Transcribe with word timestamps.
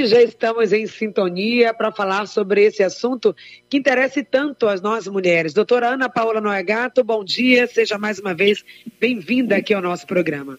E 0.00 0.06
já 0.06 0.22
estamos 0.22 0.72
em 0.72 0.86
sintonia 0.86 1.74
para 1.74 1.92
falar 1.92 2.24
sobre 2.24 2.64
esse 2.64 2.82
assunto 2.82 3.36
que 3.68 3.76
interessa 3.76 4.24
tanto 4.24 4.66
às 4.66 4.80
nós 4.80 5.06
mulheres. 5.06 5.52
Doutora 5.52 5.88
Ana 5.88 6.08
Paula 6.08 6.40
Noegato, 6.40 7.04
bom 7.04 7.22
dia, 7.22 7.66
seja 7.66 7.98
mais 7.98 8.18
uma 8.18 8.32
vez 8.32 8.64
bem-vinda 8.98 9.56
aqui 9.56 9.74
ao 9.74 9.82
nosso 9.82 10.06
programa. 10.06 10.58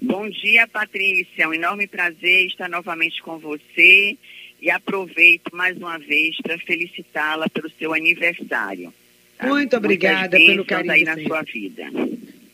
Bom 0.00 0.30
dia, 0.30 0.68
Patrícia. 0.68 1.42
É 1.42 1.48
um 1.48 1.54
enorme 1.54 1.88
prazer 1.88 2.46
estar 2.46 2.68
novamente 2.68 3.20
com 3.24 3.40
você 3.40 4.16
e 4.62 4.70
aproveito 4.70 5.50
mais 5.52 5.76
uma 5.76 5.98
vez 5.98 6.36
para 6.40 6.56
felicitá-la 6.56 7.48
pelo 7.48 7.68
seu 7.70 7.92
aniversário. 7.92 8.94
Tá? 9.36 9.48
Muito 9.48 9.76
obrigada 9.76 10.38
pelo 10.38 10.64
carinho 10.64 10.92
aí 10.92 11.02
na 11.02 11.20
sua 11.20 11.42
vida. 11.42 11.90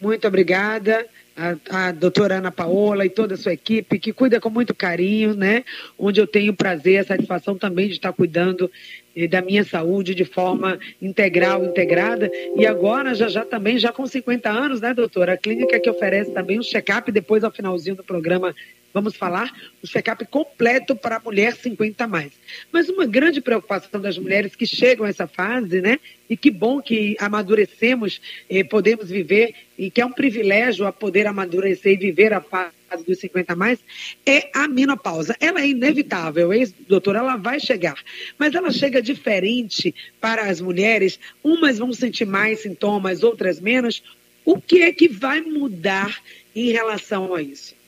Muito 0.01 0.27
obrigada 0.27 1.07
a, 1.37 1.89
a 1.89 1.93
doutora 1.93 2.37
Ana 2.37 2.51
Paola 2.51 3.05
e 3.07 3.11
toda 3.11 3.35
a 3.35 3.37
sua 3.37 3.53
equipe, 3.53 3.99
que 3.99 4.13
cuida 4.13 4.41
com 4.41 4.51
muito 4.51 4.75
carinho, 4.75 5.35
né? 5.35 5.65
Onde 5.99 6.21
eu 6.21 6.27
tenho 6.27 6.55
prazer, 6.55 6.99
a 6.99 7.05
satisfação 7.05 7.57
também 7.57 7.87
de 7.87 7.95
estar 7.95 8.13
cuidando 8.13 8.71
eh, 9.17 9.27
da 9.27 9.41
minha 9.41 9.65
saúde 9.65 10.15
de 10.15 10.25
forma 10.25 10.79
integral, 11.01 11.65
integrada. 11.65 12.31
E 12.57 12.67
agora, 12.67 13.15
já 13.15 13.29
já 13.29 13.45
também, 13.45 13.79
já 13.79 13.93
com 13.93 14.07
50 14.07 14.51
anos, 14.51 14.81
né, 14.81 14.93
doutora? 14.93 15.33
A 15.33 15.37
clínica 15.37 15.81
que 15.81 15.89
oferece 15.89 16.31
também 16.33 16.59
um 16.59 16.63
check-up, 16.63 17.11
depois 17.11 17.45
ao 17.45 17.51
finalzinho 17.51 17.97
do 17.97 18.05
programa 18.05 18.55
vamos 18.93 19.17
falar, 19.17 19.53
o 19.83 19.87
check-up 19.87 20.25
completo 20.27 20.97
para 20.97 21.17
a 21.17 21.21
mulher 21.21 21.55
50 21.55 22.07
mais. 22.07 22.33
Mas 22.73 22.89
uma 22.89 23.07
grande 23.07 23.41
preocupação 23.41 24.01
das 24.01 24.19
mulheres 24.19 24.55
que 24.55 24.67
chegam 24.67 25.07
a 25.07 25.09
essa 25.09 25.27
fase, 25.27 25.81
né? 25.81 25.99
E 26.29 26.37
que 26.37 26.51
bom 26.51 26.81
que 26.81 27.17
amadurecemos, 27.19 28.21
eh, 28.49 28.65
podemos 28.65 29.09
viver, 29.09 29.55
e 29.79 29.91
que 29.91 30.01
é 30.01 30.07
um 30.07 30.13
privilégio 30.13 30.87
a 30.87 30.93
poder 30.93 31.27
amadurecer 31.27 31.93
e 31.93 31.97
viver 31.97 32.33
a 32.33 32.41
fase 32.41 32.73
dos 33.07 33.19
50 33.19 33.55
mais, 33.55 33.79
é 34.27 34.51
a 34.53 34.67
menopausa. 34.67 35.37
Ela 35.41 35.61
é 35.61 35.69
inevitável, 35.69 36.53
hein, 36.53 36.73
doutor? 36.89 37.17
Ela 37.17 37.37
vai 37.37 37.61
chegar. 37.61 37.97
Mas 38.39 38.55
ela 38.55 38.71
chega 38.71 39.01
diferente 39.01 39.95
para 40.21 40.51
as 40.51 40.61
mulheres. 40.61 41.19
Umas 41.43 41.79
vão 41.79 41.93
sentir 41.93 42.27
mais 42.27 42.61
sintomas, 42.61 43.23
outras 43.23 43.61
menos. 43.61 44.03
O 44.45 44.61
que 44.61 44.83
é 44.83 44.93
que 44.93 45.09
vai 45.09 45.41
mudar 45.41 46.21
em 46.55 46.73
relação 46.73 47.35
a 47.35 47.41
isso? 47.41 47.80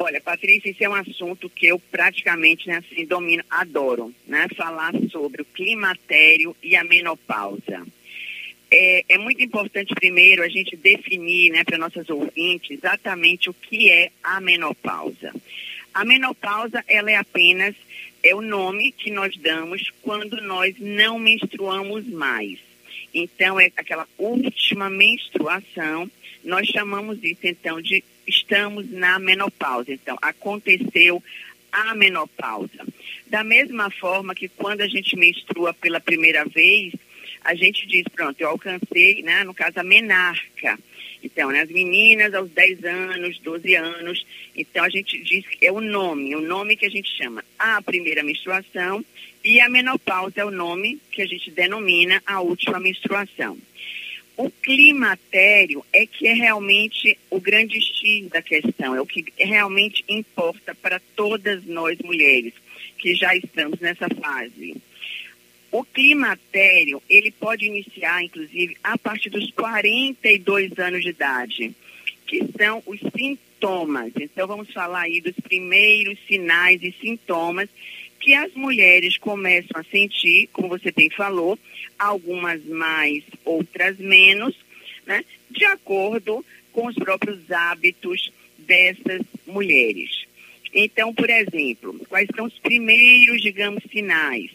Olha, 0.00 0.20
Patrícia, 0.20 0.70
esse 0.70 0.84
é 0.84 0.88
um 0.88 0.94
assunto 0.94 1.50
que 1.50 1.66
eu 1.66 1.78
praticamente, 1.78 2.68
né, 2.68 2.76
assim, 2.76 3.04
domino, 3.04 3.42
adoro, 3.50 4.14
né? 4.26 4.46
Falar 4.56 4.92
sobre 5.10 5.42
o 5.42 5.44
climatério 5.44 6.56
e 6.62 6.76
a 6.76 6.84
menopausa. 6.84 7.84
É, 8.70 9.04
é 9.08 9.18
muito 9.18 9.42
importante, 9.42 9.94
primeiro, 9.94 10.42
a 10.42 10.48
gente 10.48 10.76
definir, 10.76 11.50
né, 11.50 11.64
para 11.64 11.76
nossas 11.76 12.08
ouvintes, 12.08 12.70
exatamente 12.70 13.50
o 13.50 13.54
que 13.54 13.90
é 13.90 14.12
a 14.22 14.40
menopausa. 14.40 15.34
A 15.92 16.04
menopausa, 16.04 16.84
ela 16.86 17.10
é 17.10 17.16
apenas, 17.16 17.74
é 18.22 18.32
o 18.34 18.40
nome 18.40 18.92
que 18.92 19.10
nós 19.10 19.36
damos 19.36 19.90
quando 20.00 20.40
nós 20.40 20.76
não 20.78 21.18
menstruamos 21.18 22.06
mais. 22.06 22.67
Então, 23.18 23.58
é 23.60 23.70
aquela 23.76 24.06
última 24.18 24.88
menstruação, 24.88 26.10
nós 26.44 26.66
chamamos 26.68 27.18
isso, 27.22 27.40
então, 27.44 27.80
de 27.80 28.02
estamos 28.26 28.90
na 28.90 29.18
menopausa. 29.18 29.92
Então, 29.92 30.16
aconteceu 30.20 31.22
a 31.72 31.94
menopausa. 31.94 32.86
Da 33.26 33.44
mesma 33.44 33.90
forma 33.90 34.34
que 34.34 34.48
quando 34.48 34.80
a 34.80 34.88
gente 34.88 35.16
menstrua 35.16 35.74
pela 35.74 36.00
primeira 36.00 36.44
vez, 36.44 36.94
a 37.48 37.54
gente 37.54 37.86
diz, 37.86 38.04
pronto, 38.14 38.38
eu 38.38 38.48
alcancei, 38.50 39.22
né, 39.22 39.42
no 39.42 39.54
caso, 39.54 39.80
a 39.80 39.82
menarca. 39.82 40.78
Então, 41.24 41.50
né, 41.50 41.62
as 41.62 41.70
meninas 41.70 42.34
aos 42.34 42.50
10 42.50 42.84
anos, 42.84 43.38
12 43.38 43.74
anos, 43.74 44.26
então 44.54 44.84
a 44.84 44.88
gente 44.90 45.18
diz 45.22 45.46
que 45.46 45.64
é 45.64 45.72
o 45.72 45.80
nome, 45.80 46.36
o 46.36 46.42
nome 46.42 46.76
que 46.76 46.84
a 46.84 46.90
gente 46.90 47.10
chama 47.16 47.42
a 47.58 47.80
primeira 47.80 48.22
menstruação 48.22 49.02
e 49.42 49.60
a 49.62 49.68
menopausa 49.70 50.42
é 50.42 50.44
o 50.44 50.50
nome 50.50 51.00
que 51.10 51.22
a 51.22 51.26
gente 51.26 51.50
denomina 51.50 52.22
a 52.26 52.42
última 52.42 52.78
menstruação. 52.78 53.56
O 54.36 54.50
climatério 54.50 55.82
é 55.90 56.04
que 56.04 56.28
é 56.28 56.34
realmente 56.34 57.18
o 57.30 57.40
grande 57.40 57.80
X 57.80 58.28
da 58.28 58.42
questão, 58.42 58.94
é 58.94 59.00
o 59.00 59.06
que 59.06 59.24
realmente 59.38 60.04
importa 60.06 60.74
para 60.74 61.00
todas 61.16 61.64
nós 61.64 61.98
mulheres 62.00 62.52
que 62.98 63.14
já 63.14 63.34
estamos 63.34 63.80
nessa 63.80 64.06
fase. 64.20 64.76
O 65.70 65.84
climatério, 65.84 67.02
ele 67.08 67.30
pode 67.30 67.66
iniciar, 67.66 68.22
inclusive, 68.22 68.76
a 68.82 68.96
partir 68.96 69.28
dos 69.28 69.50
42 69.50 70.78
anos 70.78 71.02
de 71.02 71.10
idade, 71.10 71.74
que 72.26 72.42
são 72.56 72.82
os 72.86 72.98
sintomas. 73.14 74.12
Então, 74.18 74.46
vamos 74.46 74.72
falar 74.72 75.02
aí 75.02 75.20
dos 75.20 75.34
primeiros 75.34 76.18
sinais 76.26 76.82
e 76.82 76.94
sintomas 77.00 77.68
que 78.18 78.34
as 78.34 78.52
mulheres 78.54 79.16
começam 79.18 79.80
a 79.80 79.84
sentir, 79.84 80.48
como 80.52 80.68
você 80.68 80.90
bem 80.90 81.10
falou, 81.10 81.58
algumas 81.98 82.64
mais, 82.64 83.22
outras 83.44 83.98
menos, 83.98 84.54
né, 85.06 85.24
de 85.50 85.64
acordo 85.64 86.44
com 86.72 86.86
os 86.86 86.94
próprios 86.94 87.50
hábitos 87.50 88.32
dessas 88.58 89.22
mulheres. 89.46 90.26
Então, 90.74 91.14
por 91.14 91.30
exemplo, 91.30 91.98
quais 92.08 92.28
são 92.34 92.46
os 92.46 92.58
primeiros, 92.58 93.40
digamos, 93.40 93.82
sinais? 93.90 94.50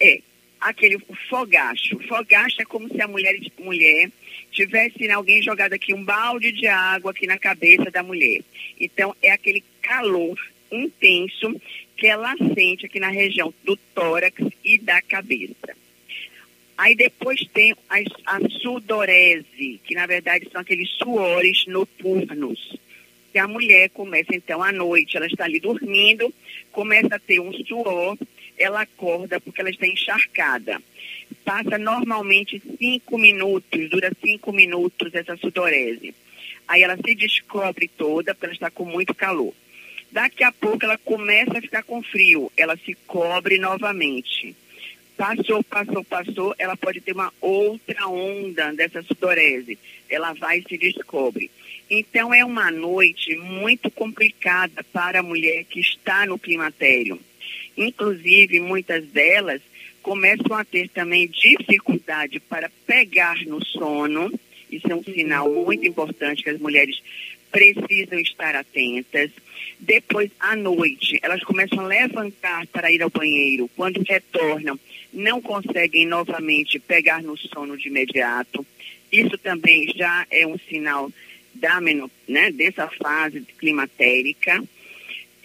É 0.00 0.20
aquele 0.60 0.98
fogacho. 1.28 1.98
Fogacho 2.08 2.62
é 2.62 2.64
como 2.64 2.88
se 2.88 3.00
a 3.00 3.08
mulher, 3.08 3.38
mulher 3.58 4.10
tivesse 4.50 5.06
né, 5.06 5.14
alguém 5.14 5.42
jogado 5.42 5.72
aqui 5.72 5.94
um 5.94 6.04
balde 6.04 6.52
de 6.52 6.66
água 6.66 7.10
aqui 7.10 7.26
na 7.26 7.38
cabeça 7.38 7.90
da 7.90 8.02
mulher. 8.02 8.42
Então, 8.80 9.14
é 9.22 9.30
aquele 9.30 9.62
calor 9.82 10.38
intenso 10.70 11.60
que 11.96 12.06
ela 12.06 12.34
sente 12.54 12.86
aqui 12.86 13.00
na 13.00 13.08
região 13.08 13.52
do 13.64 13.76
tórax 13.94 14.36
e 14.64 14.78
da 14.78 15.00
cabeça. 15.02 15.76
Aí 16.76 16.94
depois 16.94 17.40
tem 17.52 17.74
a, 17.90 17.96
a 18.36 18.48
sudorese, 18.62 19.80
que 19.84 19.94
na 19.96 20.06
verdade 20.06 20.48
são 20.52 20.60
aqueles 20.60 20.88
suores 20.90 21.66
noturnos. 21.66 22.78
Que 23.32 23.38
a 23.38 23.48
mulher 23.48 23.90
começa 23.90 24.34
então 24.34 24.62
à 24.62 24.70
noite, 24.70 25.16
ela 25.16 25.26
está 25.26 25.44
ali 25.44 25.58
dormindo, 25.58 26.32
começa 26.70 27.16
a 27.16 27.18
ter 27.18 27.40
um 27.40 27.52
suor, 27.52 28.16
ela 28.58 28.82
acorda 28.82 29.40
porque 29.40 29.60
ela 29.60 29.70
está 29.70 29.86
encharcada. 29.86 30.80
Passa 31.44 31.78
normalmente 31.78 32.62
cinco 32.78 33.18
minutos, 33.18 33.88
dura 33.90 34.10
cinco 34.22 34.52
minutos 34.52 35.14
essa 35.14 35.36
sudorese. 35.36 36.14
Aí 36.66 36.82
ela 36.82 36.96
se 36.96 37.14
descobre 37.14 37.88
toda, 37.88 38.34
porque 38.34 38.46
ela 38.46 38.54
está 38.54 38.70
com 38.70 38.84
muito 38.84 39.14
calor. 39.14 39.54
Daqui 40.10 40.42
a 40.42 40.52
pouco 40.52 40.84
ela 40.84 40.98
começa 40.98 41.58
a 41.58 41.60
ficar 41.60 41.82
com 41.82 42.02
frio, 42.02 42.50
ela 42.56 42.76
se 42.76 42.94
cobre 43.06 43.58
novamente. 43.58 44.56
Passou, 45.16 45.64
passou, 45.64 46.04
passou, 46.04 46.54
ela 46.58 46.76
pode 46.76 47.00
ter 47.00 47.12
uma 47.12 47.32
outra 47.40 48.06
onda 48.06 48.72
dessa 48.72 49.02
sudorese. 49.02 49.78
Ela 50.08 50.32
vai 50.32 50.60
e 50.60 50.62
se 50.62 50.78
descobre. 50.78 51.50
Então 51.90 52.32
é 52.32 52.44
uma 52.44 52.70
noite 52.70 53.34
muito 53.36 53.90
complicada 53.90 54.84
para 54.92 55.20
a 55.20 55.22
mulher 55.22 55.64
que 55.64 55.80
está 55.80 56.24
no 56.24 56.38
climatério. 56.38 57.18
Inclusive, 57.78 58.58
muitas 58.58 59.06
delas 59.06 59.62
começam 60.02 60.56
a 60.56 60.64
ter 60.64 60.88
também 60.88 61.28
dificuldade 61.28 62.40
para 62.40 62.68
pegar 62.84 63.40
no 63.46 63.64
sono. 63.64 64.32
Isso 64.70 64.90
é 64.90 64.94
um 64.94 65.04
sinal 65.04 65.48
muito 65.48 65.86
importante 65.86 66.42
que 66.42 66.50
as 66.50 66.58
mulheres 66.58 67.00
precisam 67.52 68.18
estar 68.18 68.56
atentas. 68.56 69.30
Depois, 69.78 70.28
à 70.40 70.56
noite, 70.56 71.20
elas 71.22 71.42
começam 71.44 71.80
a 71.80 71.86
levantar 71.86 72.66
para 72.66 72.90
ir 72.90 73.00
ao 73.00 73.10
banheiro. 73.10 73.70
Quando 73.76 74.02
retornam, 74.02 74.78
não 75.12 75.40
conseguem 75.40 76.04
novamente 76.04 76.80
pegar 76.80 77.22
no 77.22 77.36
sono 77.36 77.76
de 77.76 77.88
imediato. 77.88 78.66
Isso 79.10 79.38
também 79.38 79.86
já 79.94 80.26
é 80.30 80.44
um 80.46 80.58
sinal 80.58 81.12
da 81.54 81.80
né, 81.80 82.50
dessa 82.52 82.88
fase 82.88 83.40
climatérica. 83.56 84.62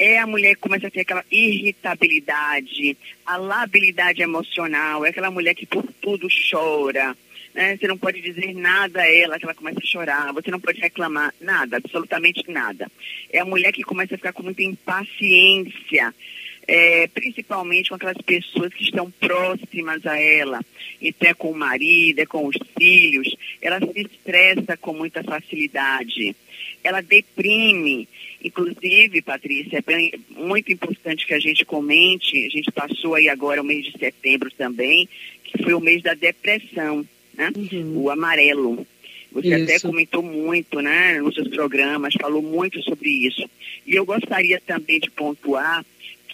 É 0.05 0.19
a 0.19 0.27
mulher 0.27 0.55
que 0.55 0.59
começa 0.59 0.87
a 0.87 0.91
ter 0.91 0.99
aquela 0.99 1.23
irritabilidade, 1.31 2.97
a 3.25 3.37
labilidade 3.37 4.21
emocional, 4.21 5.05
é 5.05 5.09
aquela 5.09 5.31
mulher 5.31 5.55
que 5.55 5.65
por 5.65 5.81
tudo 6.01 6.27
chora, 6.51 7.15
né? 7.53 7.77
Você 7.77 7.87
não 7.87 7.97
pode 7.97 8.19
dizer 8.19 8.53
nada 8.53 8.99
a 9.01 9.09
ela 9.09 9.39
que 9.39 9.45
ela 9.45 9.53
começa 9.53 9.79
a 9.79 9.85
chorar, 9.85 10.33
você 10.33 10.51
não 10.51 10.59
pode 10.59 10.81
reclamar 10.81 11.33
nada, 11.39 11.77
absolutamente 11.77 12.43
nada. 12.51 12.91
É 13.31 13.39
a 13.39 13.45
mulher 13.45 13.71
que 13.71 13.81
começa 13.81 14.15
a 14.15 14.17
ficar 14.17 14.33
com 14.33 14.43
muita 14.43 14.61
impaciência, 14.61 16.13
é, 16.67 17.07
principalmente 17.07 17.89
com 17.89 17.95
aquelas 17.95 18.17
pessoas 18.17 18.73
que 18.73 18.83
estão 18.83 19.09
próximas 19.11 20.05
a 20.05 20.19
ela, 20.19 20.61
então 21.01 21.29
é 21.29 21.33
com 21.33 21.51
o 21.51 21.57
marido, 21.57 22.19
é 22.19 22.25
com 22.25 22.47
os 22.47 22.57
filhos, 22.77 23.35
ela 23.61 23.79
se 23.79 24.01
estressa 24.01 24.77
com 24.77 24.93
muita 24.93 25.23
facilidade, 25.23 26.35
ela 26.83 27.01
deprime. 27.01 28.07
Inclusive, 28.43 29.21
Patrícia, 29.21 29.77
é 29.77 29.81
bem, 29.81 30.13
muito 30.29 30.71
importante 30.71 31.25
que 31.25 31.33
a 31.33 31.39
gente 31.39 31.63
comente, 31.63 32.45
a 32.45 32.49
gente 32.49 32.71
passou 32.71 33.15
aí 33.15 33.29
agora 33.29 33.61
o 33.61 33.65
mês 33.65 33.85
de 33.85 33.97
setembro 33.97 34.51
também, 34.51 35.07
que 35.45 35.63
foi 35.63 35.73
o 35.73 35.79
mês 35.79 36.03
da 36.03 36.13
depressão 36.13 37.05
né? 37.33 37.51
Uhum. 37.55 38.03
O 38.03 38.09
amarelo. 38.09 38.85
Você 39.31 39.47
isso. 39.47 39.63
até 39.63 39.79
comentou 39.79 40.21
muito, 40.21 40.79
né, 40.79 41.19
nos 41.19 41.33
seus 41.33 41.47
programas, 41.47 42.13
falou 42.13 42.41
muito 42.41 42.81
sobre 42.83 43.09
isso. 43.09 43.49
E 43.85 43.95
eu 43.95 44.05
gostaria 44.05 44.61
também 44.61 44.99
de 44.99 45.09
pontuar 45.09 45.83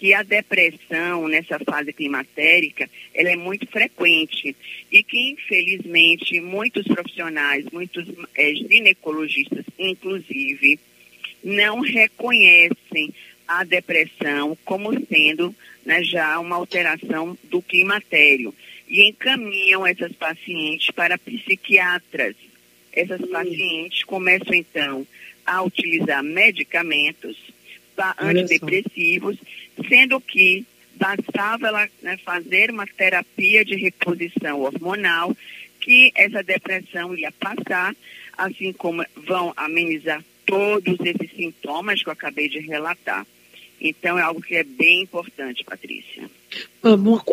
que 0.00 0.14
a 0.14 0.22
depressão 0.22 1.28
nessa 1.28 1.58
fase 1.58 1.92
climatérica 1.92 2.88
ela 3.14 3.28
é 3.28 3.36
muito 3.36 3.66
frequente 3.66 4.56
e 4.90 5.02
que 5.02 5.32
infelizmente 5.32 6.40
muitos 6.40 6.86
profissionais, 6.86 7.66
muitos 7.70 8.06
é, 8.34 8.54
ginecologistas 8.54 9.66
inclusive, 9.78 10.80
não 11.44 11.80
reconhecem 11.80 13.14
a 13.46 13.62
depressão 13.62 14.56
como 14.64 14.90
sendo 15.06 15.54
né, 15.84 16.02
já 16.02 16.38
uma 16.38 16.56
alteração 16.56 17.36
do 17.44 17.60
climatério 17.60 18.54
e 18.88 19.06
encaminham 19.06 19.86
essas 19.86 20.12
pacientes 20.12 20.90
para 20.92 21.18
psiquiatras. 21.18 22.36
Essas 22.90 23.20
pacientes 23.28 24.02
começam 24.04 24.54
então 24.54 25.06
a 25.44 25.62
utilizar 25.62 26.22
medicamentos 26.22 27.36
antidepressivos, 28.18 29.36
sendo 29.88 30.20
que 30.20 30.66
bastava 30.94 31.68
ela 31.68 31.88
né, 32.02 32.16
fazer 32.18 32.70
uma 32.70 32.86
terapia 32.86 33.64
de 33.64 33.76
reposição 33.76 34.60
hormonal, 34.60 35.36
que 35.80 36.12
essa 36.14 36.42
depressão 36.42 37.16
ia 37.16 37.32
passar, 37.32 37.94
assim 38.36 38.72
como 38.72 39.04
vão 39.16 39.52
amenizar 39.56 40.22
todos 40.44 40.98
esses 41.00 41.30
sintomas 41.34 42.02
que 42.02 42.08
eu 42.08 42.12
acabei 42.12 42.48
de 42.48 42.58
relatar. 42.58 43.26
Então 43.80 44.18
é 44.18 44.22
algo 44.22 44.42
que 44.42 44.54
é 44.54 44.62
bem 44.62 45.02
importante, 45.02 45.64
Patrícia. 45.64 46.30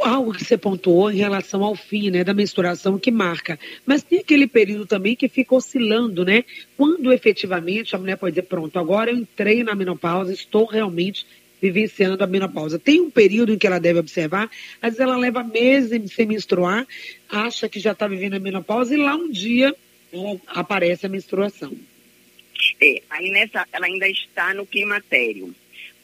Algo 0.02 0.34
que 0.34 0.46
você 0.46 0.58
pontuou 0.58 1.12
em 1.12 1.18
relação 1.18 1.62
ao 1.62 1.76
fim 1.76 2.10
né, 2.10 2.24
da 2.24 2.34
menstruação 2.34 2.98
que 2.98 3.12
marca. 3.12 3.60
Mas 3.86 4.02
tem 4.02 4.20
aquele 4.20 4.48
período 4.48 4.86
também 4.86 5.16
que 5.16 5.28
fica 5.28 5.56
oscilando, 5.56 6.24
né? 6.24 6.46
Quando 6.78 7.12
efetivamente 7.12 7.96
a 7.96 8.00
mulher 8.00 8.16
pode 8.16 8.36
dizer, 8.36 8.48
pronto, 8.48 8.80
agora 8.80 9.12
eu 9.12 9.18
entrei 9.18 9.62
na 9.62 9.76
menopausa, 9.76 10.32
estou 10.32 10.66
realmente 10.66 11.26
vivenciando 11.62 12.24
a 12.24 12.28
menopausa. 12.28 12.80
Tem 12.80 13.02
um 13.02 13.10
período 13.10 13.54
em 13.54 13.58
que 13.58 13.68
ela 13.68 13.80
deve 13.80 14.00
observar, 14.00 14.50
às 14.82 14.94
vezes 14.94 15.00
ela 15.00 15.18
leva 15.18 15.44
meses 15.44 16.14
sem 16.14 16.26
menstruar, 16.26 16.88
acha 17.30 17.68
que 17.68 17.80
já 17.80 17.92
está 17.92 18.08
vivendo 18.08 18.36
a 18.36 18.40
menopausa 18.40 18.94
e 18.94 18.98
lá 18.98 19.16
um 19.16 19.30
dia 19.30 19.76
aparece 20.48 21.06
a 21.06 21.10
menstruação. 21.10 21.76
É, 22.82 23.02
aí 23.10 23.32
nessa, 23.32 23.68
ela 23.74 23.86
ainda 23.86 24.08
está 24.08 24.54
no 24.54 24.66
climatério 24.66 25.54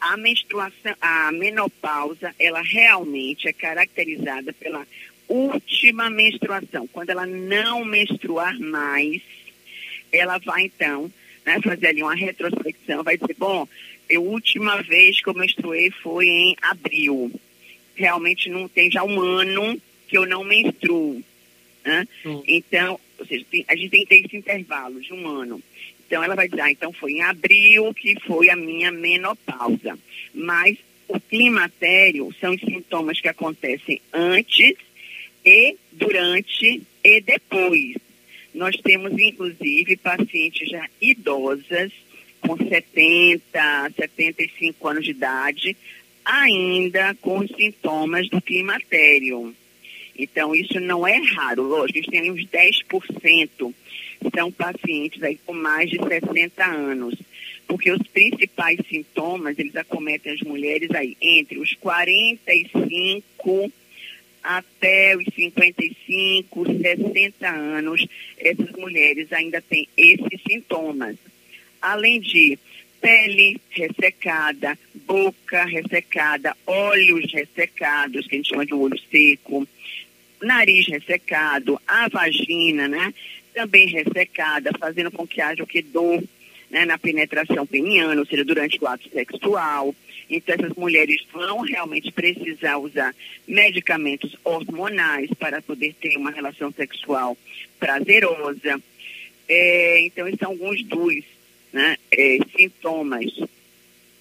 a 0.03 0.17
menstruação, 0.17 0.93
a 0.99 1.31
menopausa, 1.31 2.35
ela 2.37 2.61
realmente 2.61 3.47
é 3.47 3.53
caracterizada 3.53 4.51
pela 4.51 4.85
última 5.29 6.09
menstruação. 6.09 6.85
Quando 6.87 7.09
ela 7.09 7.25
não 7.25 7.85
menstruar 7.85 8.59
mais, 8.59 9.21
ela 10.11 10.37
vai 10.39 10.63
então 10.63 11.09
né, 11.45 11.57
fazer 11.61 11.87
ali 11.87 12.03
uma 12.03 12.15
retrospecção, 12.15 13.01
vai 13.01 13.17
dizer, 13.17 13.35
bom, 13.37 13.65
a 14.13 14.19
última 14.19 14.81
vez 14.81 15.21
que 15.21 15.29
eu 15.29 15.33
menstruei 15.33 15.89
foi 15.89 16.27
em 16.27 16.57
abril. 16.61 17.31
Realmente 17.95 18.49
não 18.49 18.67
tem 18.67 18.91
já 18.91 19.03
um 19.05 19.21
ano 19.21 19.81
que 20.09 20.17
eu 20.17 20.25
não 20.25 20.43
menstruo. 20.43 21.23
Né? 21.85 22.05
Hum. 22.25 22.43
Então, 22.45 22.99
ou 23.17 23.25
seja, 23.25 23.45
tem, 23.49 23.63
a 23.69 23.75
gente 23.75 23.89
tem 23.89 24.01
que 24.01 24.07
ter 24.07 24.25
esse 24.25 24.35
intervalo 24.35 24.99
de 24.99 25.13
um 25.13 25.25
ano. 25.27 25.63
Então 26.05 26.23
ela 26.23 26.35
vai 26.35 26.47
dizer, 26.47 26.61
ah, 26.61 26.71
então 26.71 26.91
foi 26.93 27.13
em 27.13 27.21
abril 27.21 27.93
que 27.93 28.19
foi 28.21 28.49
a 28.49 28.55
minha 28.55 28.91
menopausa. 28.91 29.97
Mas 30.33 30.77
o 31.07 31.19
climatério 31.19 32.33
são 32.39 32.53
os 32.53 32.61
sintomas 32.61 33.19
que 33.19 33.27
acontecem 33.27 34.01
antes 34.11 34.75
e 35.45 35.77
durante 35.91 36.83
e 37.03 37.21
depois. 37.21 37.97
Nós 38.53 38.75
temos, 38.77 39.13
inclusive, 39.13 39.97
pacientes 39.97 40.69
já 40.69 40.87
idosas, 41.01 41.91
com 42.39 42.55
70, 42.55 43.91
75 43.95 44.87
anos 44.87 45.05
de 45.05 45.11
idade, 45.11 45.77
ainda 46.23 47.15
com 47.15 47.39
os 47.39 47.49
sintomas 47.51 48.29
do 48.29 48.41
climatério. 48.41 49.55
Então, 50.17 50.53
isso 50.53 50.79
não 50.79 51.07
é 51.07 51.17
raro, 51.17 51.63
lógico, 51.63 51.99
a 51.99 52.01
gente 52.01 52.11
tem 52.11 52.31
uns 52.31 52.45
10% 52.45 53.73
são 54.33 54.51
pacientes 54.51 55.21
aí 55.23 55.39
com 55.45 55.53
mais 55.53 55.89
de 55.89 55.97
60 55.97 56.65
anos, 56.65 57.15
porque 57.67 57.91
os 57.91 58.01
principais 58.07 58.79
sintomas, 58.89 59.57
eles 59.57 59.75
acometem 59.75 60.33
as 60.33 60.41
mulheres 60.41 60.89
aí 60.91 61.17
entre 61.21 61.59
os 61.59 61.73
45 61.75 63.71
até 64.43 65.15
os 65.15 65.25
55, 65.33 66.65
60 66.65 67.49
anos, 67.49 68.05
essas 68.37 68.71
mulheres 68.71 69.31
ainda 69.31 69.61
têm 69.61 69.87
esses 69.95 70.41
sintomas. 70.45 71.15
Além 71.81 72.19
de 72.19 72.59
pele 72.99 73.59
ressecada, 73.69 74.77
boca 75.05 75.65
ressecada, 75.65 76.55
olhos 76.65 77.31
ressecados, 77.31 78.27
que 78.27 78.35
a 78.35 78.37
gente 78.37 78.49
chama 78.49 78.65
de 78.65 78.73
olho 78.73 78.99
seco, 79.11 79.67
nariz 80.41 80.87
ressecado, 80.87 81.79
a 81.87 82.07
vagina, 82.09 82.87
né? 82.87 83.13
também 83.53 83.87
ressecada, 83.87 84.71
fazendo 84.77 85.11
com 85.11 85.25
que 85.25 85.39
haja 85.39 85.63
o 85.63 85.67
que 85.67 85.81
dor 85.81 86.21
né, 86.69 86.85
na 86.85 86.97
penetração 86.97 87.65
peniana, 87.65 88.19
ou 88.19 88.25
seja, 88.25 88.43
durante 88.43 88.83
o 88.83 88.87
ato 88.87 89.07
sexual. 89.09 89.95
Então, 90.29 90.55
essas 90.55 90.75
mulheres 90.75 91.23
vão 91.31 91.59
realmente 91.59 92.11
precisar 92.11 92.77
usar 92.77 93.13
medicamentos 93.47 94.35
hormonais 94.43 95.29
para 95.37 95.61
poder 95.61 95.93
ter 96.01 96.17
uma 96.17 96.31
relação 96.31 96.71
sexual 96.71 97.37
prazerosa. 97.79 98.81
É, 99.47 100.01
então, 100.05 100.27
esses 100.27 100.39
são 100.39 100.49
alguns 100.49 100.83
dos 100.83 101.23
né, 101.71 101.95
é, 102.11 102.39
sintomas. 102.57 103.25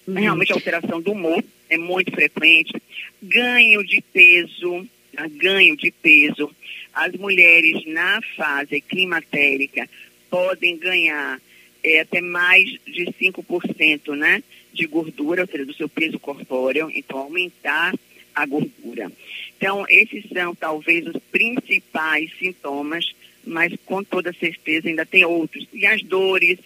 Uhum. 0.07 0.15
Realmente, 0.15 0.51
a 0.51 0.55
alteração 0.55 1.01
do 1.01 1.11
humor 1.11 1.43
é 1.69 1.77
muito 1.77 2.11
frequente. 2.11 2.81
Ganho 3.21 3.83
de 3.85 4.01
peso, 4.01 4.87
né, 5.13 5.29
ganho 5.35 5.75
de 5.77 5.91
peso 5.91 6.49
as 6.93 7.11
mulheres 7.13 7.83
na 7.87 8.21
fase 8.37 8.79
climatérica 8.79 9.89
podem 10.29 10.77
ganhar 10.77 11.41
é, 11.83 12.01
até 12.01 12.21
mais 12.21 12.69
de 12.85 13.05
5% 13.19 14.15
né, 14.15 14.43
de 14.71 14.85
gordura, 14.85 15.41
ou 15.41 15.47
seja, 15.47 15.65
do 15.65 15.73
seu 15.73 15.89
peso 15.89 16.19
corpóreo, 16.19 16.91
então 16.93 17.17
aumentar 17.17 17.93
a 18.33 18.45
gordura. 18.45 19.11
Então, 19.57 19.85
esses 19.89 20.23
são 20.29 20.55
talvez 20.55 21.05
os 21.07 21.17
principais 21.31 22.31
sintomas, 22.37 23.13
mas 23.45 23.73
com 23.85 24.03
toda 24.03 24.31
certeza 24.33 24.87
ainda 24.87 25.05
tem 25.05 25.25
outros. 25.25 25.67
E 25.73 25.85
as 25.85 26.01
dores, 26.03 26.59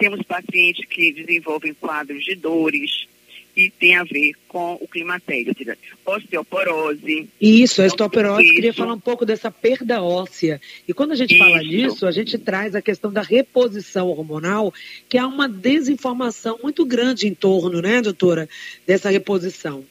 temos 0.00 0.22
pacientes 0.22 0.86
que 0.86 1.12
desenvolvem 1.12 1.74
quadros 1.74 2.24
de 2.24 2.34
dores, 2.34 3.06
que 3.54 3.70
tem 3.78 3.96
a 3.96 4.02
ver 4.02 4.32
com 4.48 4.78
o 4.80 4.88
climatério, 4.88 5.48
ou 5.48 5.54
seja, 5.54 5.78
osteoporose. 6.06 7.28
Isso, 7.38 7.82
a 7.82 7.84
osteoporose, 7.84 8.44
isso. 8.44 8.54
queria 8.54 8.72
falar 8.72 8.94
um 8.94 9.00
pouco 9.00 9.26
dessa 9.26 9.50
perda 9.50 10.02
óssea. 10.02 10.58
E 10.88 10.94
quando 10.94 11.12
a 11.12 11.14
gente 11.14 11.34
isso. 11.34 11.44
fala 11.44 11.62
disso, 11.62 12.06
a 12.06 12.10
gente 12.10 12.38
traz 12.38 12.74
a 12.74 12.80
questão 12.80 13.12
da 13.12 13.20
reposição 13.20 14.08
hormonal, 14.08 14.72
que 15.06 15.18
há 15.18 15.26
uma 15.26 15.46
desinformação 15.46 16.58
muito 16.62 16.86
grande 16.86 17.28
em 17.28 17.34
torno, 17.34 17.82
né, 17.82 18.00
doutora, 18.00 18.48
dessa 18.86 19.10
reposição. 19.10 19.84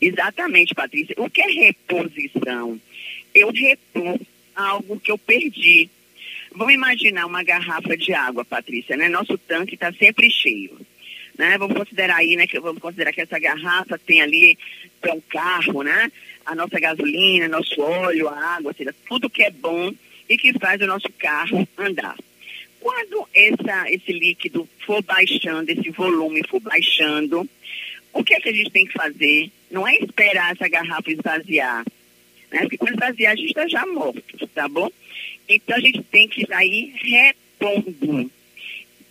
Exatamente, 0.00 0.74
Patrícia. 0.74 1.14
O 1.18 1.30
que 1.30 1.40
é 1.40 1.46
reposição? 1.46 2.80
Eu 3.32 3.52
repor 3.52 4.18
algo 4.56 4.98
que 4.98 5.12
eu 5.12 5.18
perdi. 5.18 5.88
Vamos 6.54 6.74
imaginar 6.74 7.26
uma 7.26 7.42
garrafa 7.42 7.96
de 7.96 8.12
água, 8.12 8.44
Patrícia, 8.44 8.96
né? 8.96 9.08
Nosso 9.08 9.36
tanque 9.36 9.74
está 9.74 9.92
sempre 9.92 10.30
cheio 10.30 10.78
né? 11.36 11.58
Vamos 11.58 11.76
considerar 11.76 12.16
aí, 12.16 12.36
né, 12.36 12.46
que 12.46 12.58
vamos 12.60 12.80
considerar 12.80 13.12
que 13.12 13.20
essa 13.20 13.38
garrafa 13.38 13.98
tem 13.98 14.22
ali 14.22 14.58
para 15.00 15.14
um 15.14 15.20
carro, 15.20 15.82
né? 15.82 16.10
A 16.46 16.54
nossa 16.54 16.78
gasolina, 16.78 17.48
nosso 17.48 17.80
óleo, 17.80 18.28
a 18.28 18.56
água, 18.56 18.72
seja, 18.74 18.94
tudo 19.08 19.30
que 19.30 19.42
é 19.42 19.50
bom 19.50 19.92
e 20.28 20.36
que 20.36 20.52
faz 20.58 20.80
o 20.80 20.86
nosso 20.86 21.10
carro 21.18 21.66
andar. 21.76 22.16
Quando 22.80 23.26
essa, 23.34 23.90
esse 23.90 24.12
líquido 24.12 24.68
for 24.86 25.02
baixando, 25.02 25.70
esse 25.70 25.90
volume 25.90 26.46
for 26.46 26.60
baixando, 26.60 27.48
o 28.12 28.22
que, 28.22 28.34
é 28.34 28.40
que 28.40 28.50
a 28.50 28.52
gente 28.52 28.70
tem 28.70 28.86
que 28.86 28.92
fazer? 28.92 29.50
Não 29.70 29.88
é 29.88 29.96
esperar 29.96 30.52
essa 30.52 30.68
garrafa 30.68 31.10
esvaziar, 31.10 31.84
né? 32.54 32.60
Porque 32.60 32.78
quando 32.78 32.94
esvaziar, 32.94 33.32
a 33.32 33.36
gente 33.36 33.48
está 33.48 33.66
já 33.66 33.84
morto, 33.84 34.46
tá 34.54 34.68
bom? 34.68 34.88
Então 35.48 35.76
a 35.76 35.80
gente 35.80 36.02
tem 36.04 36.28
que 36.28 36.46
sair 36.46 36.94
repondo. 37.02 38.30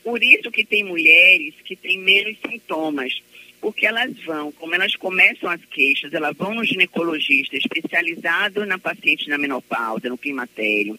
Por 0.02 0.24
isso 0.24 0.50
que 0.50 0.66
tem 0.66 0.84
mulheres 0.84 1.54
que 1.64 1.76
têm 1.76 2.00
menos 2.00 2.38
sintomas, 2.50 3.22
porque 3.62 3.86
elas 3.86 4.12
vão, 4.26 4.52
como 4.54 4.74
elas 4.76 4.96
começam 4.96 5.50
as 5.50 5.64
queixas, 5.66 6.14
elas 6.14 6.36
vão 6.36 6.56
no 6.56 6.64
ginecologista 6.64 7.58
especializado 7.58 8.66
na 8.66 8.80
paciente 8.80 9.30
na 9.30 9.38
menopausa, 9.38 10.10
no 10.10 10.18
climatério, 10.18 10.98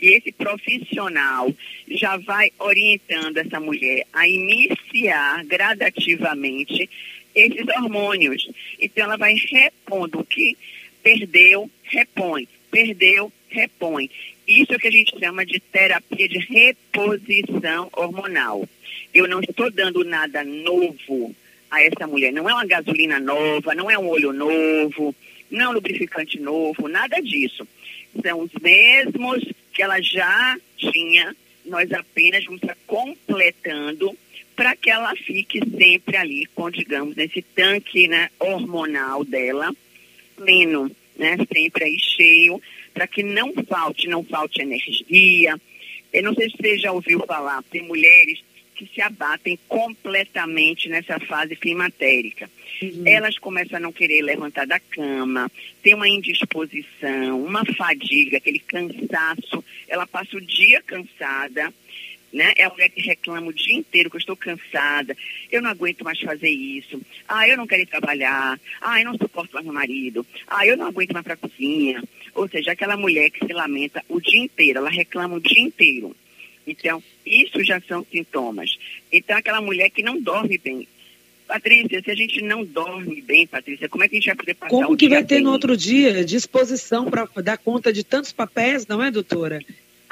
e 0.00 0.08
esse 0.08 0.30
profissional 0.30 1.52
já 1.88 2.16
vai 2.18 2.50
orientando 2.58 3.38
essa 3.38 3.58
mulher 3.58 4.04
a 4.12 4.28
iniciar 4.28 5.44
gradativamente 5.46 6.88
esses 7.34 7.66
hormônios. 7.76 8.48
Então 8.80 9.04
ela 9.04 9.16
vai 9.16 9.34
repondo 9.34 10.20
o 10.20 10.24
que 10.24 10.56
perdeu, 11.06 11.70
repõe, 11.84 12.48
perdeu, 12.68 13.32
repõe. 13.48 14.10
Isso 14.44 14.72
é 14.72 14.76
o 14.76 14.78
que 14.80 14.88
a 14.88 14.90
gente 14.90 15.16
chama 15.16 15.46
de 15.46 15.60
terapia 15.60 16.28
de 16.28 16.38
reposição 16.38 17.88
hormonal. 17.92 18.68
Eu 19.14 19.28
não 19.28 19.40
estou 19.40 19.70
dando 19.70 20.02
nada 20.02 20.42
novo 20.42 21.32
a 21.70 21.80
essa 21.80 22.08
mulher. 22.08 22.32
Não 22.32 22.50
é 22.50 22.52
uma 22.52 22.66
gasolina 22.66 23.20
nova, 23.20 23.72
não 23.72 23.88
é 23.88 23.96
um 23.96 24.08
olho 24.08 24.32
novo, 24.32 25.14
não 25.48 25.60
é 25.60 25.68
um 25.68 25.72
lubrificante 25.74 26.40
novo, 26.40 26.88
nada 26.88 27.22
disso. 27.22 27.68
São 28.20 28.40
os 28.40 28.50
mesmos 28.60 29.44
que 29.72 29.84
ela 29.84 30.00
já 30.00 30.58
tinha, 30.76 31.36
nós 31.64 31.92
apenas 31.92 32.44
vamos 32.46 32.62
estar 32.62 32.76
completando 32.84 34.12
para 34.56 34.74
que 34.74 34.90
ela 34.90 35.14
fique 35.14 35.60
sempre 35.60 36.16
ali 36.16 36.46
com, 36.46 36.68
digamos, 36.68 37.14
nesse 37.14 37.42
tanque 37.42 38.08
né, 38.08 38.28
hormonal 38.40 39.22
dela, 39.24 39.72
pleno, 40.36 40.90
né, 41.16 41.36
sempre 41.52 41.84
aí 41.84 41.98
cheio, 41.98 42.60
para 42.92 43.06
que 43.06 43.22
não 43.22 43.52
falte, 43.68 44.08
não 44.08 44.22
falte 44.24 44.62
energia. 44.62 45.58
Eu 46.12 46.22
não 46.22 46.34
sei 46.34 46.50
se 46.50 46.56
você 46.56 46.78
já 46.78 46.92
ouviu 46.92 47.20
falar, 47.26 47.62
tem 47.64 47.82
mulheres 47.82 48.42
que 48.76 48.86
se 48.94 49.00
abatem 49.00 49.58
completamente 49.66 50.88
nessa 50.88 51.18
fase 51.18 51.56
climatérica. 51.56 52.48
Uhum. 52.82 53.04
Elas 53.06 53.38
começam 53.38 53.78
a 53.78 53.80
não 53.80 53.90
querer 53.90 54.20
levantar 54.20 54.66
da 54.66 54.78
cama, 54.78 55.50
tem 55.82 55.94
uma 55.94 56.08
indisposição, 56.08 57.42
uma 57.42 57.64
fadiga, 57.74 58.36
aquele 58.36 58.58
cansaço. 58.58 59.64
Ela 59.88 60.06
passa 60.06 60.36
o 60.36 60.40
dia 60.40 60.82
cansada, 60.82 61.72
né? 62.36 62.52
É 62.54 62.64
a 62.64 62.70
mulher 62.70 62.90
que 62.90 63.00
reclama 63.00 63.46
o 63.46 63.52
dia 63.52 63.78
inteiro 63.78 64.10
que 64.10 64.16
eu 64.16 64.20
estou 64.20 64.36
cansada, 64.36 65.16
eu 65.50 65.62
não 65.62 65.70
aguento 65.70 66.04
mais 66.04 66.20
fazer 66.20 66.50
isso, 66.50 67.00
ah, 67.26 67.48
eu 67.48 67.56
não 67.56 67.66
quero 67.66 67.82
ir 67.82 67.86
trabalhar, 67.86 68.60
ah, 68.80 69.00
eu 69.00 69.06
não 69.06 69.16
suporto 69.16 69.54
mais 69.54 69.64
meu 69.64 69.74
marido, 69.74 70.24
ah, 70.46 70.66
eu 70.66 70.76
não 70.76 70.86
aguento 70.86 71.12
mais 71.12 71.24
para 71.24 71.32
a 71.32 71.38
cozinha. 71.38 72.04
Ou 72.34 72.46
seja, 72.46 72.72
aquela 72.72 72.96
mulher 72.96 73.30
que 73.30 73.44
se 73.44 73.52
lamenta 73.54 74.04
o 74.06 74.20
dia 74.20 74.42
inteiro, 74.42 74.78
ela 74.78 74.90
reclama 74.90 75.36
o 75.36 75.40
dia 75.40 75.62
inteiro. 75.62 76.14
Então, 76.66 77.02
isso 77.24 77.64
já 77.64 77.80
são 77.80 78.04
sintomas. 78.12 78.76
Então, 79.10 79.38
aquela 79.38 79.62
mulher 79.62 79.88
que 79.88 80.02
não 80.02 80.20
dorme 80.20 80.58
bem. 80.58 80.86
Patrícia, 81.46 82.02
se 82.02 82.10
a 82.10 82.14
gente 82.14 82.42
não 82.42 82.64
dorme 82.64 83.22
bem, 83.22 83.46
Patrícia, 83.46 83.88
como 83.88 84.04
é 84.04 84.08
que 84.08 84.16
a 84.16 84.18
gente 84.18 84.26
vai 84.26 84.36
poder 84.36 84.54
passar 84.54 84.70
Como 84.70 84.96
que 84.96 85.08
vai 85.08 85.24
ter 85.24 85.36
bem? 85.36 85.44
no 85.44 85.52
outro 85.52 85.76
dia 85.76 86.24
disposição 86.24 87.08
para 87.08 87.26
dar 87.42 87.56
conta 87.56 87.92
de 87.92 88.04
tantos 88.04 88.32
papéis, 88.32 88.86
não 88.86 89.02
é, 89.02 89.10
doutora? 89.10 89.60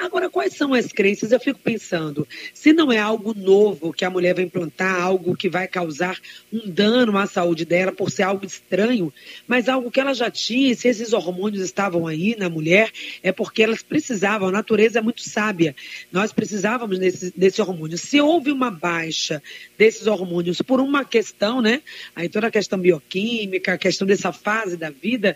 Agora, 0.05 0.29
quais 0.29 0.53
são 0.53 0.71
as 0.71 0.91
crenças? 0.91 1.31
Eu 1.31 1.39
fico 1.39 1.59
pensando, 1.59 2.27
se 2.53 2.71
não 2.71 2.91
é 2.91 2.99
algo 2.99 3.33
novo 3.33 3.91
que 3.91 4.05
a 4.05 4.09
mulher 4.09 4.35
vai 4.35 4.43
implantar, 4.43 5.01
algo 5.01 5.35
que 5.35 5.49
vai 5.49 5.67
causar 5.67 6.19
um 6.53 6.69
dano 6.69 7.17
à 7.17 7.25
saúde 7.25 7.65
dela 7.65 7.91
por 7.91 8.11
ser 8.11 8.21
algo 8.21 8.45
estranho, 8.45 9.11
mas 9.47 9.67
algo 9.67 9.89
que 9.89 9.99
ela 9.99 10.13
já 10.13 10.29
tinha, 10.29 10.75
se 10.75 10.87
esses 10.87 11.11
hormônios 11.11 11.63
estavam 11.63 12.05
aí 12.05 12.35
na 12.37 12.47
mulher, 12.49 12.91
é 13.23 13.31
porque 13.31 13.63
elas 13.63 13.81
precisavam, 13.81 14.49
a 14.49 14.51
natureza 14.51 14.99
é 14.99 15.01
muito 15.01 15.21
sábia, 15.21 15.75
nós 16.11 16.31
precisávamos 16.31 16.99
desse, 16.99 17.33
desse 17.35 17.59
hormônio. 17.59 17.97
Se 17.97 18.21
houve 18.21 18.51
uma 18.51 18.69
baixa 18.69 19.41
desses 19.75 20.05
hormônios 20.05 20.61
por 20.61 20.79
uma 20.79 21.03
questão, 21.03 21.63
né? 21.63 21.81
Aí 22.15 22.29
toda 22.29 22.45
a 22.45 22.51
questão 22.51 22.77
bioquímica, 22.77 23.73
a 23.73 23.77
questão 23.77 24.05
dessa 24.05 24.31
fase 24.31 24.77
da 24.77 24.91
vida, 24.91 25.35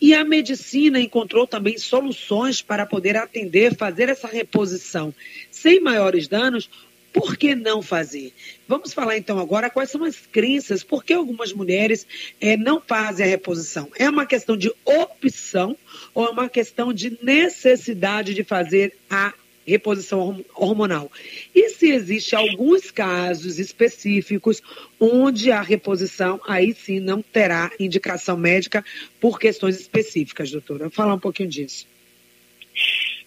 e 0.00 0.14
a 0.14 0.24
medicina 0.24 1.00
encontrou 1.00 1.46
também 1.46 1.78
soluções 1.78 2.60
para 2.60 2.86
poder 2.86 3.16
atender, 3.16 3.74
fazer 3.76 4.08
essa 4.08 4.28
reposição 4.28 5.14
sem 5.50 5.80
maiores 5.80 6.28
danos. 6.28 6.68
Por 7.12 7.34
que 7.34 7.54
não 7.54 7.80
fazer? 7.80 8.30
Vamos 8.68 8.92
falar 8.92 9.16
então 9.16 9.38
agora 9.38 9.70
quais 9.70 9.90
são 9.90 10.04
as 10.04 10.16
crenças, 10.16 10.84
por 10.84 11.02
que 11.02 11.14
algumas 11.14 11.50
mulheres 11.50 12.06
é, 12.38 12.58
não 12.58 12.78
fazem 12.78 13.24
a 13.24 13.28
reposição? 13.28 13.90
É 13.98 14.10
uma 14.10 14.26
questão 14.26 14.54
de 14.54 14.70
opção 14.84 15.74
ou 16.12 16.26
é 16.26 16.30
uma 16.30 16.48
questão 16.48 16.92
de 16.92 17.18
necessidade 17.22 18.34
de 18.34 18.44
fazer 18.44 18.94
a 19.08 19.32
reposição 19.66 20.44
hormonal. 20.54 21.10
E 21.54 21.70
se 21.70 21.90
existe 21.90 22.36
alguns 22.36 22.90
casos 22.90 23.58
específicos 23.58 24.62
onde 25.00 25.50
a 25.50 25.60
reposição 25.60 26.40
aí 26.46 26.72
sim 26.74 27.00
não 27.00 27.20
terá 27.20 27.70
indicação 27.78 28.36
médica 28.36 28.84
por 29.20 29.38
questões 29.38 29.78
específicas, 29.80 30.50
doutora. 30.50 30.88
Falar 30.90 31.14
um 31.14 31.18
pouquinho 31.18 31.48
disso. 31.48 31.86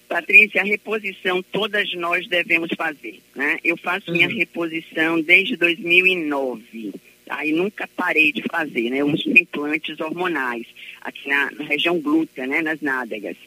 Patrícia, 0.08 0.62
a 0.62 0.66
reposição 0.66 1.44
todas 1.44 1.94
nós 1.94 2.28
devemos 2.28 2.72
fazer. 2.76 3.20
Né? 3.36 3.60
Eu 3.64 3.78
faço 3.78 4.10
uhum. 4.10 4.18
minha 4.18 4.28
reposição 4.28 5.22
desde 5.22 5.56
2009. 5.56 6.94
Aí 7.30 7.52
nunca 7.52 7.88
parei 7.96 8.32
de 8.32 8.42
fazer, 8.50 8.90
né? 8.90 9.04
Os 9.04 9.24
implantes 9.28 10.00
hormonais 10.00 10.66
aqui 11.00 11.30
na, 11.30 11.52
na 11.52 11.64
região 11.64 12.00
glútea, 12.00 12.48
né? 12.48 12.60
Nas 12.60 12.82
nádegas. 12.82 13.38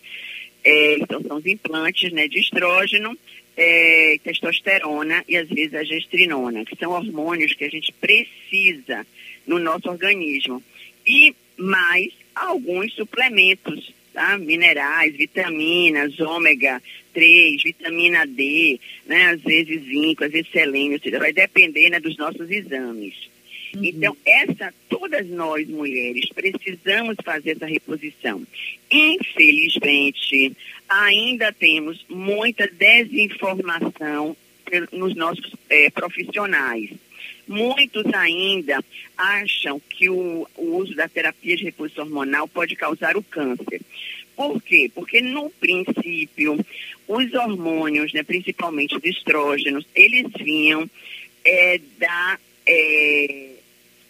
É, 0.64 0.94
então, 0.94 1.22
são 1.22 1.36
os 1.38 1.46
implantes 1.46 2.12
né, 2.12 2.28
de 2.28 2.38
estrógeno, 2.38 3.16
é, 3.56 4.16
testosterona 4.22 5.24
e 5.28 5.36
às 5.36 5.48
vezes 5.48 5.74
a 5.74 5.84
gestrinona, 5.84 6.64
que 6.64 6.76
são 6.76 6.92
hormônios 6.92 7.52
que 7.54 7.64
a 7.64 7.68
gente 7.68 7.92
precisa 7.92 9.06
no 9.46 9.58
nosso 9.58 9.88
organismo. 9.88 10.62
E 11.06 11.34
mais 11.56 12.12
alguns 12.34 12.94
suplementos, 12.94 13.92
tá? 14.12 14.38
minerais, 14.38 15.14
vitaminas, 15.16 16.18
ômega 16.20 16.82
3, 17.12 17.62
vitamina 17.62 18.26
D, 18.26 18.80
né? 19.06 19.30
às 19.30 19.42
vezes 19.42 19.82
zinco, 19.84 20.24
às 20.24 20.30
vezes 20.30 20.50
selênio, 20.50 21.00
vai 21.18 21.32
depender 21.32 21.90
né, 21.90 22.00
dos 22.00 22.16
nossos 22.16 22.50
exames. 22.50 23.31
Uhum. 23.74 23.84
Então, 23.84 24.16
essa, 24.24 24.72
todas 24.88 25.28
nós 25.28 25.66
mulheres 25.68 26.28
precisamos 26.30 27.16
fazer 27.24 27.52
essa 27.52 27.66
reposição. 27.66 28.42
Infelizmente, 28.90 30.54
ainda 30.88 31.52
temos 31.52 32.04
muita 32.08 32.66
desinformação 32.68 34.36
nos 34.92 35.14
nossos 35.14 35.54
é, 35.68 35.90
profissionais. 35.90 36.90
Muitos 37.46 38.04
ainda 38.14 38.82
acham 39.16 39.80
que 39.90 40.08
o, 40.08 40.46
o, 40.56 40.76
uso 40.76 40.94
da 40.94 41.08
terapia 41.08 41.56
de 41.56 41.64
reposição 41.64 42.04
hormonal 42.04 42.46
pode 42.46 42.76
causar 42.76 43.16
o 43.16 43.22
câncer. 43.22 43.80
Por 44.36 44.62
quê? 44.62 44.90
Porque, 44.94 45.20
no 45.20 45.50
princípio, 45.50 46.64
os 47.06 47.34
hormônios, 47.34 48.12
né, 48.12 48.22
principalmente 48.22 48.96
os 48.96 49.04
estrógenos, 49.04 49.86
eles 49.94 50.26
vinham 50.38 50.88
é, 51.44 51.80
da. 51.98 52.38
É, 52.66 53.51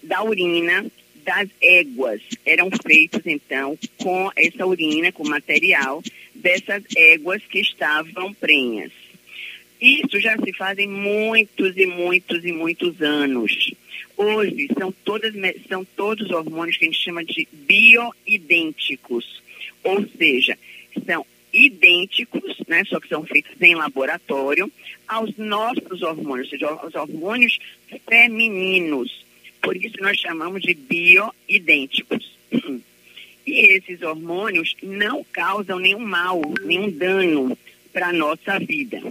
da 0.02 0.22
urina 0.22 0.84
das 1.24 1.48
éguas. 1.60 2.20
Eram 2.44 2.70
feitos, 2.84 3.22
então, 3.24 3.78
com 3.98 4.30
essa 4.34 4.66
urina, 4.66 5.12
com 5.12 5.28
material 5.28 6.02
dessas 6.34 6.82
éguas 6.96 7.42
que 7.44 7.60
estavam 7.60 8.34
prenhas. 8.34 8.92
Isso 9.80 10.20
já 10.20 10.36
se 10.38 10.52
fazem 10.52 10.88
muitos 10.88 11.76
e 11.76 11.86
muitos 11.86 12.44
e 12.44 12.52
muitos 12.52 13.00
anos. 13.02 13.72
Hoje 14.16 14.68
são, 14.78 14.92
todas, 15.04 15.34
são 15.68 15.84
todos 15.84 16.30
hormônios 16.30 16.76
que 16.76 16.84
a 16.84 16.88
gente 16.88 17.02
chama 17.02 17.24
de 17.24 17.48
bioidênticos, 17.52 19.42
ou 19.82 20.06
seja, 20.16 20.56
são 21.04 21.26
idênticos, 21.52 22.56
né, 22.68 22.84
só 22.84 23.00
que 23.00 23.08
são 23.08 23.24
feitos 23.24 23.60
em 23.60 23.74
laboratório, 23.74 24.70
aos 25.08 25.36
nossos 25.36 26.02
hormônios, 26.02 26.46
ou 26.46 26.50
seja, 26.50 26.86
os 26.86 26.94
hormônios 26.94 27.58
femininos. 28.08 29.24
Por 29.62 29.76
isso 29.76 29.96
nós 30.00 30.18
chamamos 30.18 30.62
de 30.62 30.74
bioidênticos. 30.74 32.32
E 33.44 33.74
esses 33.74 34.00
hormônios 34.02 34.76
não 34.80 35.24
causam 35.32 35.80
nenhum 35.80 35.98
mal, 35.98 36.40
nenhum 36.62 36.88
dano 36.88 37.58
para 37.92 38.10
a 38.10 38.12
nossa 38.12 38.56
vida. 38.60 39.02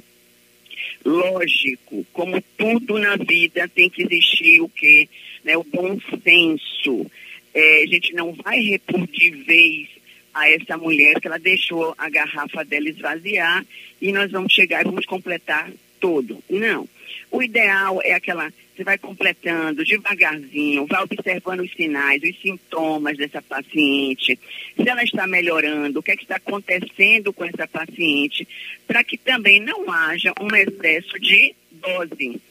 Lógico, 1.03 2.05
como 2.13 2.41
tudo 2.57 2.97
na 2.97 3.17
vida 3.17 3.67
tem 3.67 3.89
que 3.89 4.03
existir 4.03 4.61
o 4.61 4.69
quê? 4.69 5.09
Né, 5.43 5.57
o 5.57 5.65
bom 5.65 5.97
senso. 6.23 7.11
É, 7.53 7.83
a 7.83 7.87
gente 7.87 8.13
não 8.13 8.31
vai 8.33 8.61
repor 8.61 9.05
de 9.07 9.31
vez 9.31 9.89
a 10.33 10.49
essa 10.49 10.77
mulher 10.77 11.19
que 11.19 11.27
ela 11.27 11.37
deixou 11.37 11.93
a 11.97 12.09
garrafa 12.09 12.63
dela 12.63 12.87
esvaziar 12.87 13.65
e 14.01 14.11
nós 14.11 14.31
vamos 14.31 14.53
chegar 14.53 14.81
e 14.81 14.85
vamos 14.85 15.05
completar 15.05 15.71
todo. 15.99 16.41
Não. 16.49 16.87
O 17.29 17.41
ideal 17.41 18.01
é 18.03 18.13
aquela, 18.13 18.51
você 18.81 18.83
vai 18.83 18.97
completando 18.97 19.85
devagarzinho, 19.85 20.87
vai 20.87 21.03
observando 21.03 21.61
os 21.61 21.71
sinais, 21.71 22.21
os 22.23 22.41
sintomas 22.41 23.15
dessa 23.15 23.41
paciente, 23.41 24.37
se 24.75 24.89
ela 24.89 25.03
está 25.03 25.27
melhorando, 25.27 25.99
o 25.99 26.03
que, 26.03 26.11
é 26.11 26.15
que 26.15 26.23
está 26.23 26.37
acontecendo 26.37 27.31
com 27.31 27.45
essa 27.45 27.67
paciente, 27.67 28.47
para 28.87 29.03
que 29.03 29.17
também 29.17 29.59
não 29.59 29.89
haja 29.91 30.33
um 30.39 30.53
excesso 30.55 31.19
de 31.19 31.53
dose. 31.71 32.41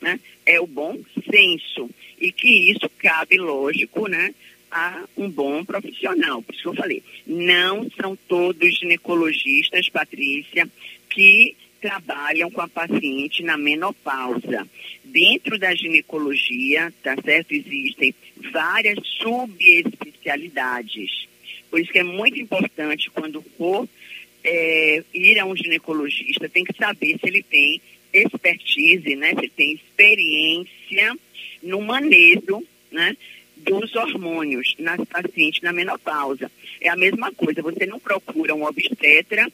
Né? 0.00 0.20
É 0.46 0.60
o 0.60 0.66
bom 0.66 0.98
senso. 1.28 1.90
E 2.20 2.30
que 2.30 2.70
isso 2.70 2.88
cabe, 2.98 3.36
lógico, 3.36 4.06
né? 4.06 4.34
a 4.70 5.04
um 5.16 5.28
bom 5.28 5.64
profissional. 5.64 6.40
Por 6.42 6.54
isso 6.54 6.62
que 6.62 6.68
eu 6.68 6.74
falei, 6.74 7.02
não 7.26 7.90
são 7.90 8.16
todos 8.28 8.78
ginecologistas, 8.78 9.88
Patrícia, 9.88 10.68
que 11.08 11.56
trabalham 11.80 12.50
com 12.50 12.60
a 12.60 12.68
paciente 12.68 13.42
na 13.42 13.56
menopausa. 13.56 14.68
Dentro 15.04 15.58
da 15.58 15.74
ginecologia, 15.74 16.92
tá 17.02 17.16
certo? 17.24 17.52
Existem 17.52 18.14
várias 18.52 18.98
subespecialidades. 19.20 21.26
Por 21.70 21.80
isso 21.80 21.92
que 21.92 21.98
é 21.98 22.04
muito 22.04 22.40
importante 22.40 23.10
quando 23.10 23.42
for 23.56 23.88
é, 24.44 25.02
ir 25.12 25.38
a 25.38 25.44
um 25.44 25.56
ginecologista, 25.56 26.48
tem 26.48 26.64
que 26.64 26.76
saber 26.76 27.18
se 27.18 27.26
ele 27.26 27.42
tem 27.42 27.80
expertise, 28.12 29.14
né, 29.14 29.34
se 29.38 29.48
tem 29.48 29.74
experiência 29.74 31.16
no 31.62 31.80
manejo, 31.80 32.64
né, 32.90 33.16
dos 33.56 33.94
hormônios 33.94 34.74
nas 34.78 35.04
pacientes 35.04 35.62
na 35.62 35.72
menopausa. 35.72 36.50
É 36.80 36.88
a 36.88 36.96
mesma 36.96 37.30
coisa, 37.32 37.62
você 37.62 37.86
não 37.86 38.00
procura 38.00 38.54
um 38.54 38.64
obstetra 38.64 39.46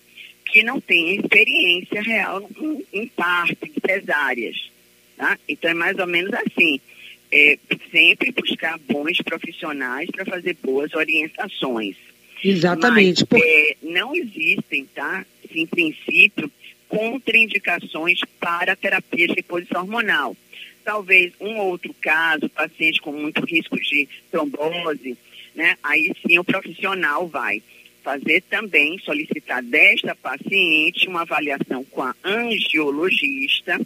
que 0.46 0.62
não 0.62 0.80
tenha 0.80 1.20
experiência 1.20 2.02
real 2.02 2.48
em, 2.58 2.84
em 2.92 3.06
parte 3.08 3.56
de 3.56 3.80
cesáreas. 3.84 4.70
Tá? 5.16 5.38
Então 5.48 5.70
é 5.70 5.74
mais 5.74 5.98
ou 5.98 6.06
menos 6.06 6.32
assim. 6.32 6.80
É, 7.32 7.58
sempre 7.90 8.30
buscar 8.30 8.78
bons 8.78 9.18
profissionais 9.18 10.08
para 10.10 10.24
fazer 10.24 10.56
boas 10.62 10.94
orientações. 10.94 11.96
Exatamente. 12.42 13.26
Mas, 13.28 13.42
é, 13.42 13.76
não 13.82 14.14
existem, 14.14 14.86
tá? 14.94 15.26
Em 15.50 15.66
princípio, 15.66 16.50
contraindicações 16.88 18.20
para 18.38 18.76
terapia 18.76 19.26
de 19.26 19.34
reposição 19.34 19.82
hormonal. 19.82 20.36
Talvez 20.84 21.32
um 21.40 21.58
outro 21.58 21.92
caso, 22.00 22.48
paciente 22.48 23.00
com 23.00 23.10
muito 23.10 23.44
risco 23.44 23.76
de 23.80 24.08
trombose, 24.30 25.18
né? 25.54 25.76
Aí 25.82 26.12
sim 26.24 26.38
o 26.38 26.44
profissional 26.44 27.26
vai 27.26 27.60
fazer 28.06 28.40
também, 28.42 29.00
solicitar 29.00 29.60
desta 29.64 30.14
paciente 30.14 31.08
uma 31.08 31.22
avaliação 31.22 31.82
com 31.82 32.02
a 32.02 32.14
angiologista 32.22 33.80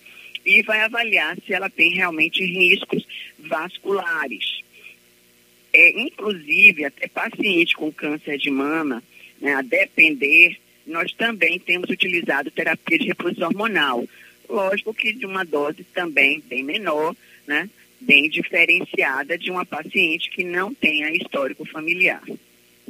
e 0.44 0.60
vai 0.60 0.82
avaliar 0.82 1.38
se 1.40 1.54
ela 1.54 1.70
tem 1.70 1.94
realmente 1.94 2.44
riscos 2.44 3.02
vasculares. 3.38 4.60
É, 5.72 6.02
inclusive, 6.02 6.84
até 6.84 7.08
paciente 7.08 7.74
com 7.74 7.90
câncer 7.90 8.36
de 8.36 8.50
mama, 8.50 9.02
né, 9.40 9.54
a 9.54 9.62
depender, 9.62 10.58
nós 10.86 11.14
também 11.14 11.58
temos 11.58 11.88
utilizado 11.88 12.50
terapia 12.50 12.98
de 12.98 13.06
reposição 13.06 13.48
hormonal. 13.48 14.06
Lógico 14.46 14.92
que 14.92 15.14
de 15.14 15.24
uma 15.24 15.44
dose 15.44 15.82
também 15.94 16.42
bem 16.46 16.62
menor, 16.62 17.16
né, 17.46 17.70
bem 17.98 18.28
diferenciada 18.28 19.38
de 19.38 19.50
uma 19.50 19.64
paciente 19.64 20.28
que 20.28 20.44
não 20.44 20.74
tenha 20.74 21.10
histórico 21.10 21.64
familiar. 21.64 22.22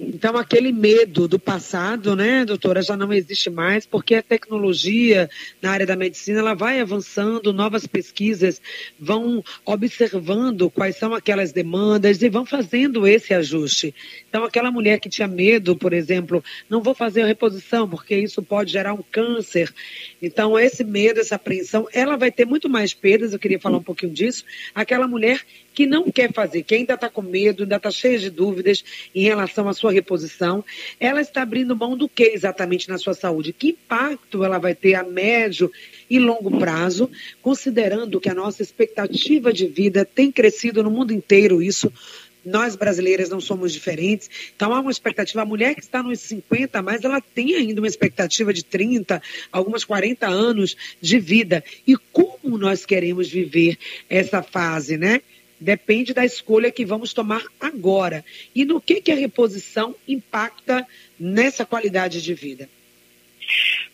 Então, 0.02 0.34
aquele 0.38 0.72
medo 0.72 1.28
do 1.28 1.38
passado, 1.38 2.16
né, 2.16 2.42
doutora, 2.46 2.80
já 2.80 2.96
não 2.96 3.12
existe 3.12 3.50
mais, 3.50 3.84
porque 3.84 4.14
a 4.14 4.22
tecnologia 4.22 5.28
na 5.60 5.72
área 5.72 5.84
da 5.84 5.94
medicina 5.94 6.38
ela 6.38 6.54
vai 6.54 6.80
avançando, 6.80 7.52
novas 7.52 7.86
pesquisas 7.86 8.62
vão 8.98 9.44
observando 9.62 10.70
quais 10.70 10.96
são 10.96 11.12
aquelas 11.12 11.52
demandas 11.52 12.22
e 12.22 12.30
vão 12.30 12.46
fazendo 12.46 13.06
esse 13.06 13.34
ajuste. 13.34 13.94
Então, 14.26 14.42
aquela 14.42 14.70
mulher 14.70 15.00
que 15.00 15.10
tinha 15.10 15.28
medo, 15.28 15.76
por 15.76 15.92
exemplo, 15.92 16.42
não 16.66 16.82
vou 16.82 16.94
fazer 16.94 17.20
a 17.20 17.26
reposição, 17.26 17.86
porque 17.86 18.16
isso 18.16 18.42
pode 18.42 18.72
gerar 18.72 18.94
um 18.94 19.04
câncer. 19.12 19.70
Então, 20.22 20.58
esse 20.58 20.82
medo, 20.82 21.20
essa 21.20 21.34
apreensão, 21.34 21.86
ela 21.92 22.16
vai 22.16 22.32
ter 22.32 22.46
muito 22.46 22.70
mais 22.70 22.94
perdas, 22.94 23.34
eu 23.34 23.38
queria 23.38 23.60
falar 23.60 23.76
um 23.76 23.82
pouquinho 23.82 24.14
disso. 24.14 24.46
Aquela 24.74 25.06
mulher 25.06 25.44
que 25.80 25.86
não 25.86 26.10
quer 26.10 26.30
fazer, 26.30 26.62
que 26.62 26.74
ainda 26.74 26.92
está 26.92 27.08
com 27.08 27.22
medo, 27.22 27.62
ainda 27.62 27.76
está 27.76 27.90
cheia 27.90 28.18
de 28.18 28.28
dúvidas 28.28 28.84
em 29.14 29.22
relação 29.22 29.66
à 29.66 29.72
sua 29.72 29.90
reposição, 29.90 30.62
ela 31.00 31.22
está 31.22 31.40
abrindo 31.40 31.74
mão 31.74 31.96
do 31.96 32.06
que 32.06 32.24
exatamente 32.24 32.86
na 32.86 32.98
sua 32.98 33.14
saúde? 33.14 33.54
Que 33.54 33.70
impacto 33.70 34.44
ela 34.44 34.58
vai 34.58 34.74
ter 34.74 34.94
a 34.94 35.02
médio 35.02 35.72
e 36.10 36.18
longo 36.18 36.58
prazo, 36.58 37.10
considerando 37.40 38.20
que 38.20 38.28
a 38.28 38.34
nossa 38.34 38.60
expectativa 38.60 39.54
de 39.54 39.66
vida 39.68 40.04
tem 40.04 40.30
crescido 40.30 40.82
no 40.82 40.90
mundo 40.90 41.14
inteiro, 41.14 41.62
isso 41.62 41.90
nós 42.44 42.76
brasileiras 42.76 43.30
não 43.30 43.40
somos 43.40 43.72
diferentes. 43.72 44.28
Então 44.54 44.74
há 44.74 44.80
uma 44.80 44.90
expectativa. 44.90 45.42
A 45.42 45.46
mulher 45.46 45.74
que 45.74 45.80
está 45.80 46.02
nos 46.02 46.20
50 46.20 46.82
mais, 46.82 47.02
ela 47.04 47.20
tem 47.20 47.54
ainda 47.54 47.80
uma 47.80 47.86
expectativa 47.86 48.52
de 48.52 48.64
30, 48.64 49.22
algumas 49.50 49.84
40 49.84 50.26
anos 50.26 50.76
de 51.00 51.18
vida. 51.18 51.64
E 51.86 51.96
como 51.96 52.58
nós 52.58 52.84
queremos 52.84 53.28
viver 53.28 53.78
essa 54.08 54.42
fase, 54.42 54.96
né? 54.96 55.20
Depende 55.60 56.14
da 56.14 56.24
escolha 56.24 56.72
que 56.72 56.86
vamos 56.86 57.12
tomar 57.12 57.44
agora. 57.60 58.24
E 58.54 58.64
no 58.64 58.80
que, 58.80 59.02
que 59.02 59.12
a 59.12 59.14
reposição 59.14 59.94
impacta 60.08 60.86
nessa 61.18 61.66
qualidade 61.66 62.22
de 62.22 62.32
vida? 62.32 62.66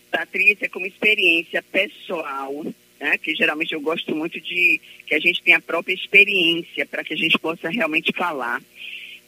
Patrícia, 0.09 0.69
como 0.69 0.85
experiência 0.85 1.61
pessoal, 1.61 2.65
né, 2.99 3.17
que 3.17 3.35
geralmente 3.35 3.73
eu 3.73 3.81
gosto 3.81 4.15
muito 4.15 4.39
de 4.39 4.79
que 5.05 5.13
a 5.13 5.19
gente 5.19 5.43
tenha 5.43 5.57
a 5.57 5.61
própria 5.61 5.93
experiência 5.93 6.85
para 6.85 7.03
que 7.03 7.13
a 7.13 7.17
gente 7.17 7.37
possa 7.37 7.69
realmente 7.69 8.13
falar. 8.15 8.61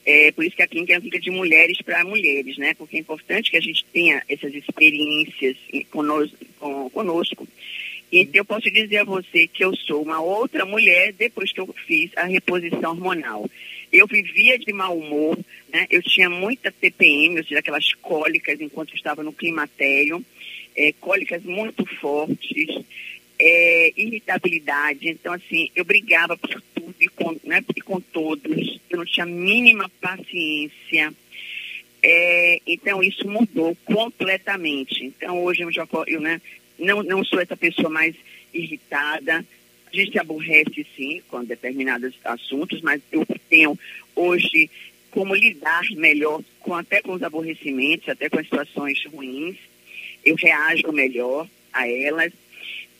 É, 0.06 0.32
por 0.32 0.46
isso 0.46 0.56
que 0.56 0.64
a 0.64 0.68
clínica 0.68 0.94
é 0.94 0.96
uma 0.96 1.02
clínica 1.02 1.20
de 1.20 1.30
mulheres 1.30 1.82
para 1.82 2.06
mulheres, 2.06 2.58
né? 2.58 2.74
Porque 2.74 2.96
é 2.96 3.00
importante 3.02 3.52
que 3.52 3.58
a 3.58 3.62
gente 3.62 3.84
tenha 3.92 4.24
essas 4.30 4.54
experiências 4.56 5.58
conosco, 5.92 6.38
conosco 6.92 7.46
então, 8.12 8.34
eu 8.36 8.46
posso 8.46 8.72
dizer 8.72 8.98
a 8.98 9.04
você 9.04 9.48
que 9.48 9.64
eu 9.64 9.76
sou 9.76 10.02
uma 10.02 10.20
outra 10.20 10.66
mulher 10.66 11.14
depois 11.14 11.52
que 11.52 11.60
eu 11.60 11.74
fiz 11.86 12.12
a 12.16 12.26
reposição 12.26 12.92
hormonal. 12.92 13.50
Eu 13.92 14.08
vivia 14.08 14.58
de 14.58 14.74
mau 14.74 14.98
humor, 14.98 15.38
né? 15.72 15.86
eu 15.90 16.02
tinha 16.02 16.30
muita 16.30 16.72
TPM, 16.72 17.38
ou 17.38 17.44
seja, 17.44 17.60
aquelas 17.60 17.94
cólicas 17.96 18.60
enquanto 18.62 18.96
estava 18.96 19.24
no 19.24 19.34
climatério, 19.34 20.24
é, 20.76 20.92
cólicas 20.94 21.44
muito 21.44 21.86
fortes, 21.98 22.84
é, 23.38 23.94
irritabilidade. 23.96 25.10
Então, 25.10 25.34
assim, 25.34 25.70
eu 25.76 25.86
brigava 25.86 26.36
por 26.36 26.62
tudo 26.74 26.96
e 27.00 27.08
com, 27.08 27.36
né, 27.44 27.64
e 27.76 27.82
com 27.82 28.00
todos. 28.00 28.80
Eu 28.90 28.98
não 28.98 29.06
tinha 29.06 29.26
mínima 29.26 29.90
paciência. 30.02 31.14
É, 32.02 32.62
então, 32.66 33.04
isso 33.04 33.28
mudou 33.28 33.76
completamente. 33.86 35.04
Então, 35.06 35.44
hoje 35.44 35.62
eu 35.62 35.72
já 35.72 35.88
eu, 36.08 36.22
né, 36.22 36.42
não, 36.80 37.04
não 37.04 37.24
sou 37.24 37.40
essa 37.40 37.56
pessoa 37.56 37.90
mais 37.90 38.16
irritada. 38.54 39.46
A 39.92 39.96
gente 39.96 40.12
se 40.12 40.20
aborrece, 40.20 40.86
sim, 40.96 41.22
com 41.28 41.44
determinados 41.44 42.14
assuntos, 42.24 42.82
mas 42.82 43.02
eu 43.12 43.26
tenho 43.50 43.78
hoje 44.16 44.70
como 45.12 45.34
lidar 45.34 45.84
melhor 45.96 46.42
com 46.60 46.76
até 46.76 47.02
com 47.02 47.14
os 47.14 47.24
aborrecimentos, 47.24 48.08
até 48.08 48.30
com 48.30 48.40
as 48.40 48.46
situações 48.46 49.04
ruins. 49.06 49.58
Eu 50.24 50.36
reajo 50.36 50.92
melhor 50.92 51.48
a 51.74 51.88
elas. 51.88 52.32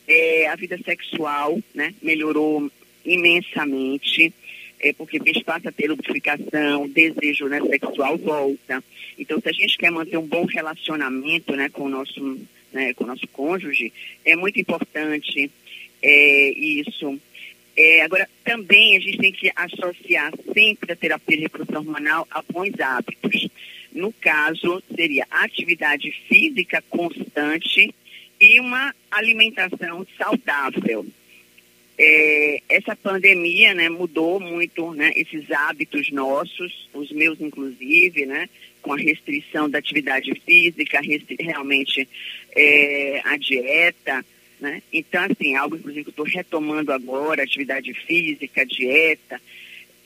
É, 0.08 0.48
a 0.48 0.56
vida 0.56 0.76
sexual 0.84 1.60
né, 1.72 1.94
melhorou 2.02 2.68
imensamente, 3.04 4.32
é, 4.80 4.92
porque 4.92 5.18
a 5.18 5.24
gente 5.24 5.44
passa 5.44 5.68
a 5.68 5.72
ter 5.72 5.88
lubrificação, 5.88 6.88
desejo 6.88 7.46
né, 7.46 7.60
sexual 7.60 8.16
volta. 8.18 8.82
Então, 9.16 9.40
se 9.40 9.48
a 9.48 9.52
gente 9.52 9.78
quer 9.78 9.90
manter 9.90 10.16
um 10.16 10.26
bom 10.26 10.46
relacionamento 10.46 11.54
né, 11.54 11.68
com 11.68 11.84
o 11.84 11.88
nosso 11.88 12.40
né, 12.72 12.94
com 12.94 13.04
o 13.04 13.06
nosso 13.06 13.26
cônjuge, 13.28 13.92
é 14.24 14.36
muito 14.36 14.60
importante 14.60 15.50
é, 16.02 16.50
isso. 16.50 17.18
É, 17.76 18.02
agora, 18.02 18.28
também 18.44 18.96
a 18.96 19.00
gente 19.00 19.18
tem 19.18 19.32
que 19.32 19.50
associar 19.54 20.32
sempre 20.52 20.92
a 20.92 20.96
terapia 20.96 21.36
de 21.36 21.42
reprodução 21.44 21.80
hormonal 21.80 22.26
a 22.30 22.42
bons 22.42 22.78
hábitos. 22.80 23.48
No 23.92 24.12
caso, 24.12 24.82
seria 24.94 25.26
atividade 25.30 26.10
física 26.28 26.82
constante 26.88 27.94
e 28.40 28.60
uma 28.60 28.94
alimentação 29.10 30.06
saudável. 30.16 31.06
É, 32.02 32.62
essa 32.70 32.96
pandemia 32.96 33.74
né, 33.74 33.90
mudou 33.90 34.40
muito 34.40 34.94
né, 34.94 35.12
esses 35.14 35.50
hábitos 35.50 36.10
nossos, 36.10 36.88
os 36.94 37.12
meus 37.12 37.38
inclusive, 37.42 38.24
né, 38.24 38.48
com 38.80 38.94
a 38.94 38.96
restrição 38.96 39.68
da 39.68 39.80
atividade 39.80 40.34
física, 40.46 40.98
realmente 41.38 42.08
é, 42.56 43.20
a 43.22 43.36
dieta. 43.36 44.24
Né? 44.58 44.82
Então, 44.90 45.24
assim, 45.24 45.54
algo 45.56 45.76
inclusive 45.76 46.04
que 46.04 46.08
eu 46.08 46.24
estou 46.24 46.24
retomando 46.24 46.90
agora, 46.90 47.42
atividade 47.42 47.92
física, 47.92 48.64
dieta, 48.64 49.38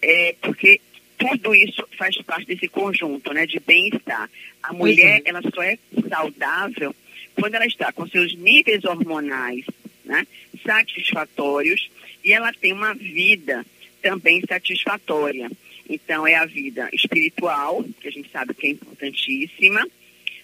é, 0.02 0.34
porque 0.42 0.80
tudo 1.16 1.54
isso 1.54 1.86
faz 1.96 2.20
parte 2.22 2.46
desse 2.48 2.66
conjunto 2.66 3.32
né, 3.32 3.46
de 3.46 3.60
bem-estar. 3.60 4.28
A 4.60 4.72
mulher, 4.72 5.22
ela 5.24 5.40
só 5.54 5.62
é 5.62 5.78
saudável 6.08 6.92
quando 7.38 7.54
ela 7.54 7.66
está 7.66 7.92
com 7.92 8.04
seus 8.08 8.34
níveis 8.34 8.84
hormonais 8.84 9.64
né, 10.04 10.26
satisfatórios 10.64 11.90
e 12.24 12.32
ela 12.32 12.52
tem 12.52 12.72
uma 12.72 12.94
vida 12.94 13.64
também 14.02 14.42
satisfatória. 14.46 15.50
Então, 15.88 16.26
é 16.26 16.34
a 16.34 16.46
vida 16.46 16.88
espiritual, 16.92 17.84
que 18.00 18.08
a 18.08 18.10
gente 18.10 18.30
sabe 18.30 18.54
que 18.54 18.66
é 18.66 18.70
importantíssima, 18.70 19.86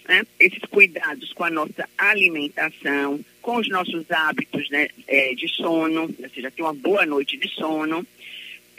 né? 0.06 0.26
esses 0.38 0.60
cuidados 0.70 1.32
com 1.32 1.44
a 1.44 1.50
nossa 1.50 1.88
alimentação, 1.96 3.20
com 3.40 3.56
os 3.56 3.68
nossos 3.68 4.10
hábitos 4.10 4.68
né, 4.70 4.88
é, 5.06 5.34
de 5.34 5.48
sono, 5.48 6.02
ou 6.02 6.30
seja, 6.30 6.50
ter 6.50 6.62
uma 6.62 6.74
boa 6.74 7.06
noite 7.06 7.38
de 7.38 7.48
sono, 7.48 8.06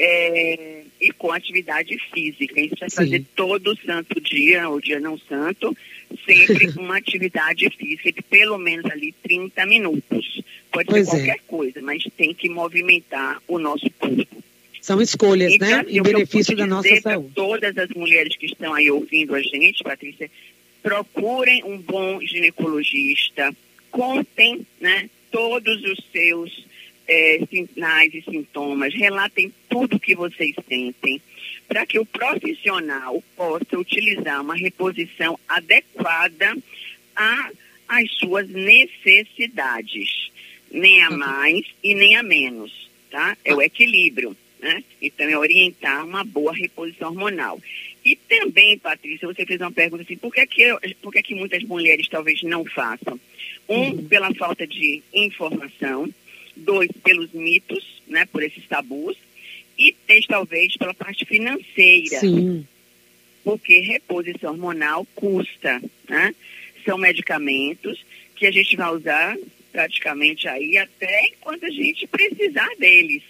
é, 0.03 0.81
e 0.99 1.11
com 1.11 1.31
atividade 1.31 1.95
física. 2.11 2.59
Isso 2.59 2.75
vai 2.79 2.89
fazer 2.89 3.23
todo 3.35 3.77
santo 3.85 4.19
dia, 4.19 4.67
ou 4.67 4.81
dia 4.81 4.99
não 4.99 5.15
santo, 5.17 5.77
sempre 6.25 6.69
uma 6.79 6.97
atividade 6.97 7.69
física 7.77 8.11
de 8.11 8.21
pelo 8.23 8.57
menos 8.57 8.85
ali 8.91 9.13
30 9.21 9.63
minutos. 9.67 10.41
Pode 10.71 10.87
pois 10.89 11.07
ser 11.07 11.17
é. 11.17 11.19
qualquer 11.19 11.35
é. 11.35 11.47
coisa, 11.47 11.81
mas 11.81 12.03
tem 12.17 12.33
que 12.33 12.49
movimentar 12.49 13.39
o 13.47 13.59
nosso 13.59 13.87
corpo. 13.99 14.43
São 14.81 14.99
escolhas, 14.99 15.53
então, 15.53 15.69
né? 15.69 15.81
Assim, 15.81 15.99
em 15.99 16.01
benefício 16.01 16.55
da 16.55 16.65
nossa 16.65 16.99
saúde. 16.99 17.29
Todas 17.35 17.77
as 17.77 17.89
mulheres 17.89 18.35
que 18.35 18.47
estão 18.47 18.73
aí 18.73 18.89
ouvindo 18.89 19.35
a 19.35 19.41
gente, 19.41 19.83
Patrícia, 19.83 20.31
procurem 20.81 21.63
um 21.63 21.77
bom 21.77 22.19
ginecologista, 22.21 23.55
contem 23.91 24.65
né, 24.79 25.07
todos 25.29 25.83
os 25.83 25.99
seus 26.11 26.65
é, 27.07 27.39
sinais 27.49 28.13
e 28.13 28.21
sintomas, 28.21 28.93
relatem 28.93 29.53
tudo 29.69 29.97
o 29.97 29.99
que 29.99 30.15
vocês 30.15 30.55
sentem, 30.67 31.21
para 31.67 31.85
que 31.85 31.99
o 31.99 32.05
profissional 32.05 33.23
possa 33.35 33.77
utilizar 33.77 34.41
uma 34.41 34.55
reposição 34.55 35.39
adequada 35.47 36.57
às 37.87 38.11
suas 38.17 38.49
necessidades, 38.49 40.31
nem 40.71 41.03
a 41.03 41.09
uhum. 41.09 41.17
mais 41.17 41.65
e 41.83 41.95
nem 41.95 42.15
a 42.15 42.23
menos, 42.23 42.89
tá? 43.09 43.37
É 43.43 43.53
o 43.53 43.61
equilíbrio, 43.61 44.35
né? 44.59 44.83
Então 45.01 45.27
é 45.27 45.37
orientar 45.37 46.05
uma 46.05 46.23
boa 46.23 46.53
reposição 46.53 47.09
hormonal. 47.09 47.59
E 48.03 48.15
também, 48.15 48.79
Patrícia, 48.79 49.27
você 49.27 49.45
fez 49.45 49.61
uma 49.61 49.71
pergunta 49.71 50.03
assim, 50.03 50.17
por 50.17 50.33
que, 50.33 50.45
que, 50.47 50.95
por 51.01 51.13
que, 51.13 51.21
que 51.21 51.35
muitas 51.35 51.63
mulheres 51.63 52.07
talvez 52.09 52.41
não 52.43 52.65
façam? 52.65 53.19
Um, 53.69 53.75
uhum. 53.75 54.07
pela 54.07 54.33
falta 54.33 54.65
de 54.65 55.03
informação, 55.13 56.09
dois, 56.55 56.89
pelos 57.03 57.31
mitos, 57.31 58.01
né, 58.07 58.25
por 58.25 58.43
esses 58.43 58.65
tabus, 58.67 59.17
e 59.77 59.95
três, 60.05 60.25
talvez, 60.25 60.75
pela 60.77 60.93
parte 60.93 61.25
financeira. 61.25 62.19
Sim. 62.19 62.65
Porque 63.43 63.79
reposição 63.79 64.51
hormonal 64.51 65.05
custa, 65.15 65.81
né? 66.07 66.35
São 66.85 66.97
medicamentos 66.97 68.03
que 68.35 68.45
a 68.45 68.51
gente 68.51 68.75
vai 68.75 68.93
usar 68.93 69.37
praticamente 69.71 70.47
aí 70.47 70.77
até 70.77 71.27
enquanto 71.27 71.65
a 71.65 71.69
gente 71.69 72.05
precisar 72.07 72.69
deles. 72.77 73.23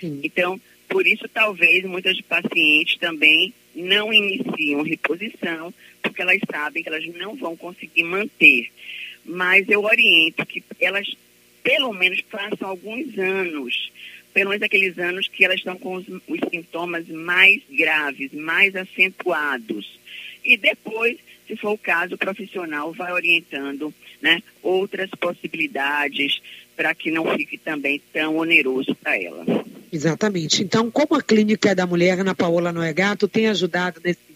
Sim. 0.00 0.20
Então, 0.22 0.60
por 0.88 1.06
isso, 1.06 1.28
talvez 1.28 1.84
muitas 1.84 2.20
pacientes 2.22 2.98
também 2.98 3.52
não 3.74 4.12
iniciam 4.12 4.82
reposição, 4.82 5.72
porque 6.02 6.22
elas 6.22 6.40
sabem 6.50 6.82
que 6.82 6.88
elas 6.88 7.06
não 7.14 7.34
vão 7.34 7.56
conseguir 7.56 8.04
manter. 8.04 8.70
Mas 9.24 9.68
eu 9.68 9.84
oriento 9.84 10.44
que 10.46 10.62
elas, 10.80 11.06
pelo 11.62 11.92
menos, 11.92 12.20
façam 12.30 12.68
alguns 12.68 13.18
anos, 13.18 13.92
pelo 14.32 14.50
menos 14.50 14.62
aqueles 14.62 14.98
anos 14.98 15.28
que 15.28 15.44
elas 15.44 15.58
estão 15.58 15.76
com 15.76 15.94
os, 15.94 16.06
os 16.08 16.40
sintomas 16.50 17.06
mais 17.08 17.62
graves, 17.70 18.32
mais 18.32 18.74
acentuados. 18.76 19.98
E 20.44 20.56
depois, 20.56 21.18
se 21.46 21.56
for 21.56 21.72
o 21.72 21.78
caso, 21.78 22.14
o 22.14 22.18
profissional 22.18 22.92
vai 22.92 23.12
orientando 23.12 23.92
né, 24.22 24.42
outras 24.62 25.10
possibilidades 25.10 26.40
para 26.76 26.94
que 26.94 27.10
não 27.10 27.36
fique 27.36 27.58
também 27.58 28.00
tão 28.12 28.36
oneroso 28.36 28.94
para 28.94 29.20
ela. 29.20 29.44
Exatamente. 29.90 30.62
Então, 30.62 30.90
como 30.90 31.16
a 31.16 31.22
Clínica 31.22 31.74
da 31.74 31.86
Mulher 31.86 32.22
na 32.22 32.34
Paola 32.34 32.72
Noegato 32.72 33.26
tem 33.26 33.48
ajudado 33.48 34.00
nesse 34.04 34.27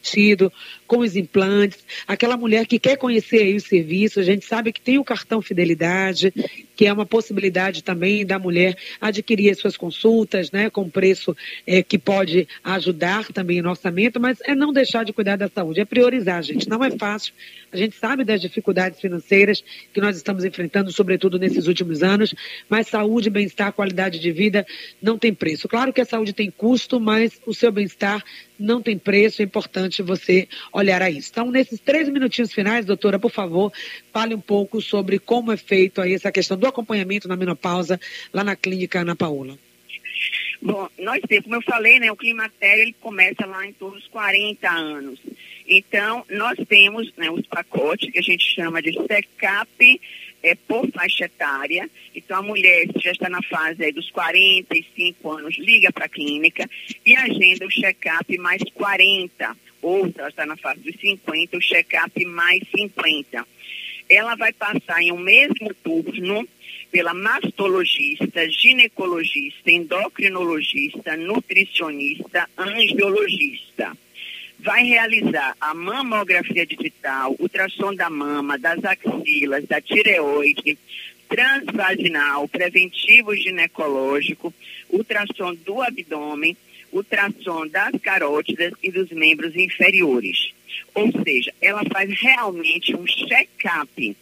com 0.87 0.99
os 0.99 1.17
implantes, 1.17 1.79
aquela 2.07 2.37
mulher 2.37 2.67
que 2.67 2.79
quer 2.79 2.97
conhecer 2.97 3.43
aí 3.43 3.57
o 3.57 3.61
serviço, 3.61 4.21
a 4.21 4.23
gente 4.23 4.45
sabe 4.45 4.73
que 4.73 4.81
tem 4.81 4.99
o 4.99 5.05
cartão 5.05 5.41
Fidelidade, 5.41 6.33
que 6.77 6.87
é 6.87 6.93
uma 6.93 7.07
possibilidade 7.07 7.83
também 7.83 8.27
da 8.27 8.39
mulher 8.39 8.77
adquirir 9.01 9.51
as 9.51 9.59
suas 9.59 9.77
consultas, 9.77 10.51
né, 10.51 10.69
com 10.69 10.91
preço 10.91 11.37
é, 11.67 11.83
que 11.83 11.99
pode 11.99 12.49
ajudar 12.65 13.27
também 13.33 13.63
no 13.63 13.71
orçamento, 13.71 14.21
mas 14.21 14.39
é 14.45 14.55
não 14.55 14.73
deixar 14.73 15.05
de 15.05 15.13
cuidar 15.13 15.37
da 15.37 15.49
saúde, 15.49 15.81
é 15.81 15.85
priorizar, 15.85 16.43
gente. 16.43 16.69
Não 16.69 16.83
é 16.85 16.91
fácil. 16.91 17.33
A 17.73 17.77
gente 17.77 17.97
sabe 17.97 18.25
das 18.25 18.41
dificuldades 18.41 19.01
financeiras 19.01 19.65
que 19.95 20.01
nós 20.01 20.17
estamos 20.17 20.45
enfrentando, 20.45 20.93
sobretudo 20.93 21.39
nesses 21.39 21.67
últimos 21.67 22.03
anos, 22.03 22.35
mas 22.69 22.89
saúde, 22.89 23.31
bem-estar, 23.31 23.73
qualidade 23.73 24.19
de 24.19 24.31
vida 24.31 24.67
não 25.01 25.17
tem 25.17 25.33
preço. 25.33 25.69
Claro 25.69 25.93
que 25.93 26.01
a 26.01 26.05
saúde 26.05 26.33
tem 26.33 26.51
custo, 26.51 27.01
mas 27.01 27.41
o 27.47 27.55
seu 27.55 27.73
bem-estar 27.73 28.23
não 28.63 28.81
tem 28.81 28.97
preço, 28.99 29.43
é 29.43 29.45
importante 29.45 30.03
você 30.03 30.49
olhar 30.73 31.03
a 31.03 31.11
isso. 31.11 31.31
Então, 31.31 31.51
nesses 31.51 31.81
três 31.81 32.09
minutinhos 32.09 32.53
finais, 32.53 32.87
doutora, 32.87 33.19
por 33.19 33.31
favor, 33.31 33.73
fale 34.13 34.35
um 34.35 34.41
pouco 34.41 34.81
sobre 34.81 35.19
como 35.19 35.53
é 35.53 35.57
feito 35.57 36.01
aí 36.01 36.15
essa 36.15 36.33
questão 36.33 36.57
do 36.57 36.67
acompanhamento 36.67 37.29
na 37.29 37.37
menopausa 37.37 38.01
lá 38.33 38.43
na 38.45 38.57
clínica 38.57 39.01
Ana 39.01 39.17
Paula. 39.17 39.59
Bom, 40.61 40.89
nós 40.99 41.21
temos, 41.27 41.45
como 41.45 41.57
eu 41.57 41.63
falei, 41.63 41.99
né, 41.99 42.13
o 42.13 42.17
climatério 42.17 42.83
ele 42.83 42.95
começa 43.01 43.45
lá 43.45 43.67
em 43.67 43.73
torno 43.73 43.99
dos 43.99 44.07
40 44.09 44.71
anos. 44.71 45.21
Então, 45.67 46.25
nós 46.31 46.57
temos 46.69 47.13
né, 47.17 47.31
os 47.31 47.47
pacotes 47.47 48.11
que 48.11 48.19
a 48.19 48.23
gente 48.23 48.45
chama 48.55 48.81
de 48.81 48.93
SECAP 48.93 50.01
é, 50.43 50.55
por 50.55 50.91
faixa 50.91 51.25
etária. 51.25 51.89
Então, 52.15 52.39
a 52.39 52.43
mulher 52.43 52.89
que 52.89 53.01
já 53.01 53.13
está 53.13 53.29
na 53.29 53.43
fase 53.43 53.85
aí 53.85 53.93
dos 53.93 54.11
45 54.11 55.31
anos, 55.31 55.57
liga 55.59 55.93
para 55.93 56.07
a 56.07 56.09
clínica 56.09 56.69
e 57.05 57.17
agenda 57.17 57.67
o 57.67 57.71
check-up 57.71 58.39
mais 58.39 58.63
40. 58.75 59.57
Ou 59.81 60.07
se 60.07 60.19
ela 60.19 60.29
está 60.29 60.47
na 60.47 60.57
fase 60.57 60.81
dos 60.81 61.01
50, 61.01 61.57
o 61.57 61.61
check-up 61.61 62.25
mais 62.27 62.63
50. 62.75 63.47
Ela 64.09 64.35
vai 64.35 64.53
passar 64.53 65.01
em 65.03 65.13
um 65.13 65.19
mesmo 65.19 65.73
turno 65.83 66.47
pela 66.91 67.15
mastologista, 67.15 68.49
ginecologista, 68.51 69.71
endocrinologista, 69.71 71.17
nutricionista, 71.17 72.49
angiologista 72.59 73.97
vai 74.63 74.85
realizar 74.85 75.57
a 75.61 75.75
mamografia 75.75 76.65
digital, 76.65 77.35
ultrassom 77.39 77.95
da 77.95 78.09
mama, 78.09 78.57
das 78.57 78.79
axilas, 78.85 79.65
da 79.67 79.81
tireoide, 79.81 80.79
transvaginal, 81.29 82.47
preventivo 82.47 83.35
ginecológico, 83.35 84.55
ultrassom 84.89 85.55
do 85.55 85.83
abdômen, 85.83 86.57
ultrassom 86.93 87.67
das 87.67 87.93
carótidas 88.01 88.73
e 88.83 88.91
dos 88.91 89.11
membros 89.11 89.57
inferiores. 89.57 90.53
Ou 90.95 91.11
seja, 91.25 91.53
ela 91.61 91.83
faz 91.93 92.11
realmente 92.21 92.95
um 92.95 93.07
check-up. 93.07 94.17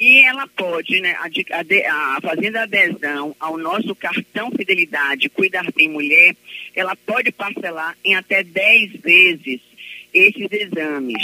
E 0.00 0.20
ela 0.22 0.46
pode, 0.48 1.00
né, 1.00 1.12
a, 1.12 1.26
a, 1.26 2.16
a, 2.16 2.20
fazendo 2.20 2.56
adesão 2.56 3.34
ao 3.38 3.56
nosso 3.56 3.94
cartão 3.94 4.50
Fidelidade 4.50 5.28
Cuidar 5.28 5.70
Bem 5.72 5.88
Mulher, 5.88 6.34
ela 6.74 6.96
pode 6.96 7.30
parcelar 7.30 7.96
em 8.04 8.16
até 8.16 8.42
10 8.42 8.92
vezes 9.00 9.60
esses 10.14 10.48
exames. 10.50 11.22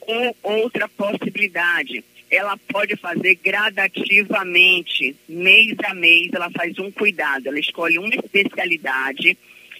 Ou 0.00 0.36
outra 0.42 0.88
possibilidade, 0.88 2.02
ela 2.30 2.56
pode 2.56 2.96
fazer 2.96 3.34
gradativamente, 3.36 5.14
mês 5.28 5.76
a 5.84 5.94
mês, 5.94 6.32
ela 6.32 6.50
faz 6.50 6.78
um 6.78 6.90
cuidado, 6.90 7.46
ela 7.46 7.60
escolhe 7.60 7.98
uma 7.98 8.14
especialidade 8.14 9.36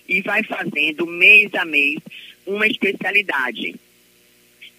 e 0.06 0.20
vai 0.20 0.42
fazendo 0.42 1.06
mês 1.06 1.54
a 1.54 1.64
mês 1.64 1.98
uma 2.46 2.66
especialidade. 2.66 3.74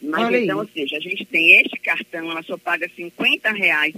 Mas 0.01 0.25
Olha 0.25 0.39
então, 0.39 0.59
aí. 0.59 0.65
ou 0.65 0.71
seja, 0.73 0.97
a 0.97 0.99
gente 0.99 1.25
tem 1.25 1.59
este 1.61 1.77
cartão, 1.79 2.31
ela 2.31 2.41
só 2.43 2.57
paga 2.57 2.89
50 2.95 3.51
reais 3.51 3.93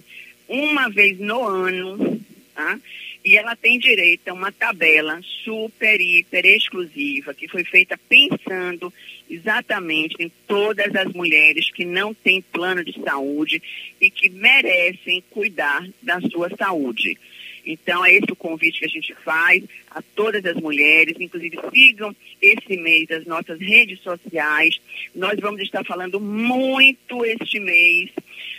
uma 0.48 0.90
vez 0.90 1.20
no 1.20 1.48
ano, 1.48 2.20
tá? 2.54 2.80
E 3.24 3.38
ela 3.38 3.56
tem 3.56 3.78
direito 3.78 4.28
a 4.28 4.34
uma 4.34 4.52
tabela 4.52 5.20
super, 5.44 6.02
hiper 6.02 6.46
exclusiva, 6.46 7.34
que 7.34 7.48
foi 7.48 7.64
feita 7.64 8.00
pensando 8.10 8.92
exatamente 9.30 10.16
em 10.20 10.32
todas 10.48 10.94
as 10.96 11.14
mulheres 11.14 11.70
que 11.72 11.86
não 11.86 12.14
têm 12.14 12.42
plano 12.42 12.84
de 12.84 13.00
saúde 13.02 13.62
e 14.00 14.10
que 14.10 14.28
merecem 14.30 15.24
cuidar 15.30 15.88
da 16.02 16.20
sua 16.22 16.50
saúde. 16.58 17.18
Então, 17.66 18.04
é 18.04 18.14
esse 18.14 18.32
o 18.32 18.36
convite 18.36 18.80
que 18.80 18.86
a 18.86 18.90
gente 18.90 19.14
faz 19.24 19.64
a 19.92 20.02
todas 20.16 20.44
as 20.46 20.56
mulheres, 20.56 21.16
inclusive 21.20 21.60
sigam 21.72 22.16
esse 22.42 22.76
mês 22.76 23.10
as 23.12 23.26
nossas 23.26 23.60
redes 23.60 24.00
sociais. 24.02 24.82
Nós 25.14 25.40
vamos 25.40 25.62
estar 25.62 25.86
falando 25.86 26.20
muito 26.20 27.24
este 27.24 27.60
mês 27.60 28.10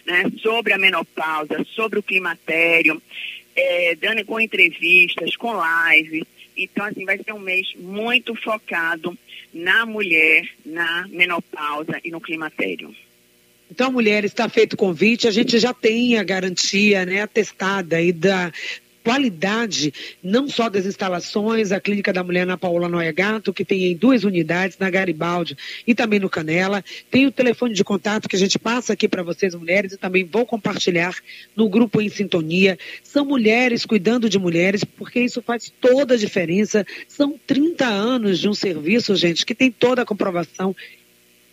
né, 0.06 0.24
sobre 0.40 0.72
a 0.72 0.78
menopausa, 0.78 1.64
sobre 1.74 1.98
o 1.98 2.02
climatério 2.02 3.02
é, 3.56 3.94
dando 3.94 4.24
com 4.24 4.40
entrevistas, 4.40 5.36
com 5.36 5.52
lives. 5.54 6.24
Então, 6.56 6.84
assim, 6.86 7.04
vai 7.04 7.18
ser 7.18 7.32
um 7.32 7.38
mês 7.38 7.68
muito 7.76 8.34
focado 8.34 9.16
na 9.52 9.86
mulher, 9.86 10.46
na 10.64 11.06
menopausa 11.08 12.00
e 12.04 12.10
no 12.10 12.20
climatério. 12.20 12.94
Então, 13.70 13.90
mulheres, 13.90 14.30
está 14.30 14.48
feito 14.48 14.74
o 14.74 14.76
convite. 14.76 15.26
A 15.26 15.30
gente 15.30 15.58
já 15.58 15.72
tem 15.72 16.18
a 16.18 16.22
garantia, 16.22 17.06
né, 17.06 17.22
atestada 17.22 17.96
aí 17.96 18.12
da, 18.12 18.52
qualidade, 19.02 19.92
não 20.22 20.48
só 20.48 20.68
das 20.68 20.86
instalações, 20.86 21.72
a 21.72 21.80
Clínica 21.80 22.12
da 22.12 22.22
Mulher 22.22 22.46
na 22.46 22.56
Paola 22.56 22.88
Noia 22.88 23.12
Gato, 23.12 23.52
que 23.52 23.64
tem 23.64 23.86
em 23.86 23.96
duas 23.96 24.24
unidades, 24.24 24.78
na 24.78 24.88
Garibaldi 24.90 25.56
e 25.86 25.94
também 25.94 26.20
no 26.20 26.30
Canela. 26.30 26.84
Tem 27.10 27.26
o 27.26 27.32
telefone 27.32 27.74
de 27.74 27.84
contato 27.84 28.28
que 28.28 28.36
a 28.36 28.38
gente 28.38 28.58
passa 28.58 28.92
aqui 28.92 29.08
para 29.08 29.22
vocês, 29.22 29.54
mulheres, 29.54 29.92
e 29.92 29.96
também 29.96 30.24
vou 30.24 30.46
compartilhar 30.46 31.14
no 31.56 31.68
grupo 31.68 32.00
Em 32.00 32.08
Sintonia. 32.08 32.78
São 33.02 33.24
mulheres 33.24 33.84
cuidando 33.84 34.28
de 34.28 34.38
mulheres, 34.38 34.84
porque 34.84 35.20
isso 35.20 35.42
faz 35.42 35.72
toda 35.80 36.14
a 36.14 36.18
diferença. 36.18 36.86
São 37.08 37.38
30 37.46 37.86
anos 37.86 38.38
de 38.38 38.48
um 38.48 38.54
serviço, 38.54 39.14
gente, 39.16 39.44
que 39.44 39.54
tem 39.54 39.70
toda 39.70 40.02
a 40.02 40.06
comprovação 40.06 40.74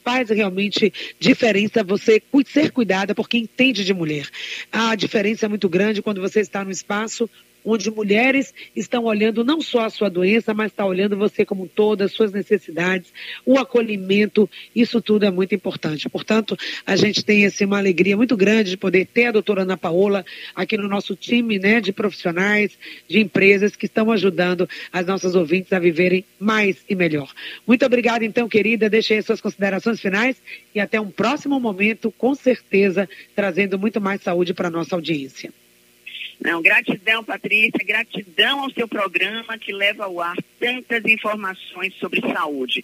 faz 0.03 0.29
realmente 0.29 0.91
diferença 1.19 1.83
você 1.83 2.21
ser 2.47 2.71
cuidada 2.71 3.13
por 3.13 3.27
quem 3.27 3.43
entende 3.43 3.83
de 3.83 3.93
mulher. 3.93 4.27
A 4.71 4.95
diferença 4.95 5.45
é 5.45 5.49
muito 5.49 5.69
grande 5.69 6.01
quando 6.01 6.21
você 6.21 6.39
está 6.39 6.63
no 6.63 6.71
espaço 6.71 7.29
onde 7.63 7.91
mulheres 7.91 8.53
estão 8.75 9.05
olhando 9.05 9.43
não 9.43 9.61
só 9.61 9.85
a 9.85 9.89
sua 9.89 10.09
doença, 10.09 10.53
mas 10.53 10.71
está 10.71 10.85
olhando 10.85 11.17
você 11.17 11.45
como 11.45 11.63
um 11.63 11.67
todo, 11.67 12.01
as 12.01 12.11
suas 12.11 12.31
necessidades, 12.31 13.11
o 13.45 13.57
acolhimento, 13.57 14.49
isso 14.75 15.01
tudo 15.01 15.25
é 15.25 15.31
muito 15.31 15.53
importante. 15.53 16.09
Portanto, 16.09 16.57
a 16.85 16.95
gente 16.95 17.23
tem 17.23 17.45
assim, 17.45 17.65
uma 17.65 17.77
alegria 17.77 18.17
muito 18.17 18.35
grande 18.35 18.71
de 18.71 18.77
poder 18.77 19.05
ter 19.07 19.27
a 19.27 19.31
doutora 19.31 19.63
Ana 19.63 19.77
Paola 19.77 20.25
aqui 20.55 20.77
no 20.77 20.87
nosso 20.87 21.15
time 21.15 21.59
né, 21.59 21.81
de 21.81 21.91
profissionais, 21.91 22.77
de 23.07 23.19
empresas 23.19 23.75
que 23.75 23.85
estão 23.85 24.11
ajudando 24.11 24.67
as 24.91 25.05
nossas 25.05 25.35
ouvintes 25.35 25.73
a 25.73 25.79
viverem 25.79 26.25
mais 26.39 26.77
e 26.89 26.95
melhor. 26.95 27.31
Muito 27.65 27.85
obrigada, 27.85 28.25
então, 28.25 28.47
querida. 28.47 28.89
Deixe 28.89 29.13
aí 29.13 29.21
suas 29.21 29.41
considerações 29.41 29.99
finais 29.99 30.37
e 30.73 30.79
até 30.79 30.99
um 30.99 31.09
próximo 31.09 31.59
momento, 31.59 32.11
com 32.17 32.33
certeza, 32.35 33.07
trazendo 33.35 33.77
muito 33.77 33.99
mais 33.99 34.21
saúde 34.21 34.53
para 34.53 34.67
a 34.67 34.71
nossa 34.71 34.95
audiência. 34.95 35.51
Não, 36.39 36.61
gratidão, 36.61 37.23
Patrícia, 37.23 37.85
gratidão 37.85 38.61
ao 38.61 38.71
seu 38.71 38.87
programa 38.87 39.57
que 39.57 39.73
leva 39.73 40.05
ao 40.05 40.21
ar 40.21 40.37
tantas 40.59 41.03
informações 41.05 41.93
sobre 41.95 42.21
saúde. 42.21 42.83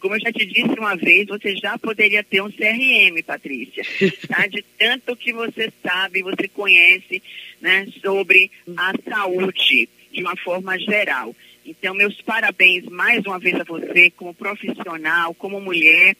Como 0.00 0.14
eu 0.14 0.20
já 0.20 0.32
te 0.32 0.44
disse 0.44 0.78
uma 0.78 0.96
vez, 0.96 1.26
você 1.26 1.56
já 1.56 1.78
poderia 1.78 2.22
ter 2.22 2.42
um 2.42 2.50
CRM, 2.50 3.22
Patrícia, 3.24 3.84
tá? 4.28 4.46
De 4.46 4.62
tanto 4.78 5.16
que 5.16 5.32
você 5.32 5.72
sabe, 5.82 6.22
você 6.22 6.48
conhece, 6.48 7.22
né, 7.60 7.86
sobre 8.02 8.50
a 8.76 8.92
saúde 9.08 9.88
de 10.12 10.22
uma 10.22 10.36
forma 10.36 10.78
geral. 10.78 11.34
Então, 11.64 11.94
meus 11.94 12.20
parabéns 12.22 12.84
mais 12.84 13.24
uma 13.24 13.38
vez 13.38 13.54
a 13.58 13.64
você, 13.64 14.10
como 14.10 14.34
profissional, 14.34 15.34
como 15.34 15.60
mulher. 15.60 16.16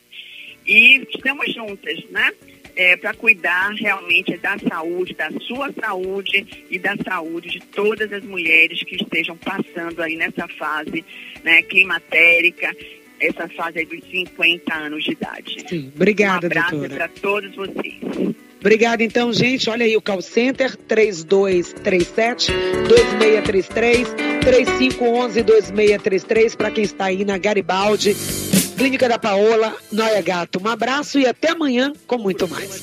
E 0.66 1.06
estamos 1.14 1.54
juntas, 1.54 2.04
né? 2.10 2.32
É, 2.76 2.96
para 2.96 3.14
cuidar 3.14 3.72
realmente 3.72 4.36
da 4.36 4.56
saúde, 4.58 5.14
da 5.14 5.30
sua 5.40 5.72
saúde 5.72 6.66
e 6.70 6.78
da 6.78 6.94
saúde 6.96 7.48
de 7.48 7.60
todas 7.60 8.12
as 8.12 8.22
mulheres 8.22 8.82
que 8.82 8.96
estejam 8.96 9.36
passando 9.38 10.02
aí 10.02 10.16
nessa 10.16 10.46
fase 10.46 11.04
né, 11.42 11.62
climatérica, 11.62 12.76
essa 13.18 13.48
fase 13.48 13.78
aí 13.78 13.86
dos 13.86 14.04
50 14.10 14.74
anos 14.74 15.04
de 15.04 15.12
idade. 15.12 15.64
Sim, 15.66 15.90
obrigada, 15.94 16.46
um 16.46 16.50
abraço 16.50 16.88
para 16.90 17.08
todos 17.08 17.54
vocês. 17.56 17.96
Obrigada, 18.60 19.02
então, 19.02 19.32
gente. 19.32 19.70
Olha 19.70 19.86
aí 19.86 19.96
o 19.96 20.02
call 20.02 20.20
center 20.20 20.76
3237 20.76 22.52
2633 22.88 24.08
3511 24.40 25.42
2633 25.42 26.56
para 26.56 26.70
quem 26.70 26.84
está 26.84 27.04
aí 27.06 27.24
na 27.24 27.38
Garibaldi 27.38 28.14
Clínica 28.76 29.08
da 29.08 29.18
Paola, 29.18 29.74
Noia 29.90 30.20
Gato. 30.20 30.60
Um 30.62 30.68
abraço 30.68 31.18
e 31.18 31.26
até 31.26 31.50
amanhã 31.50 31.92
com 32.06 32.18
muito 32.18 32.46
mais. 32.46 32.82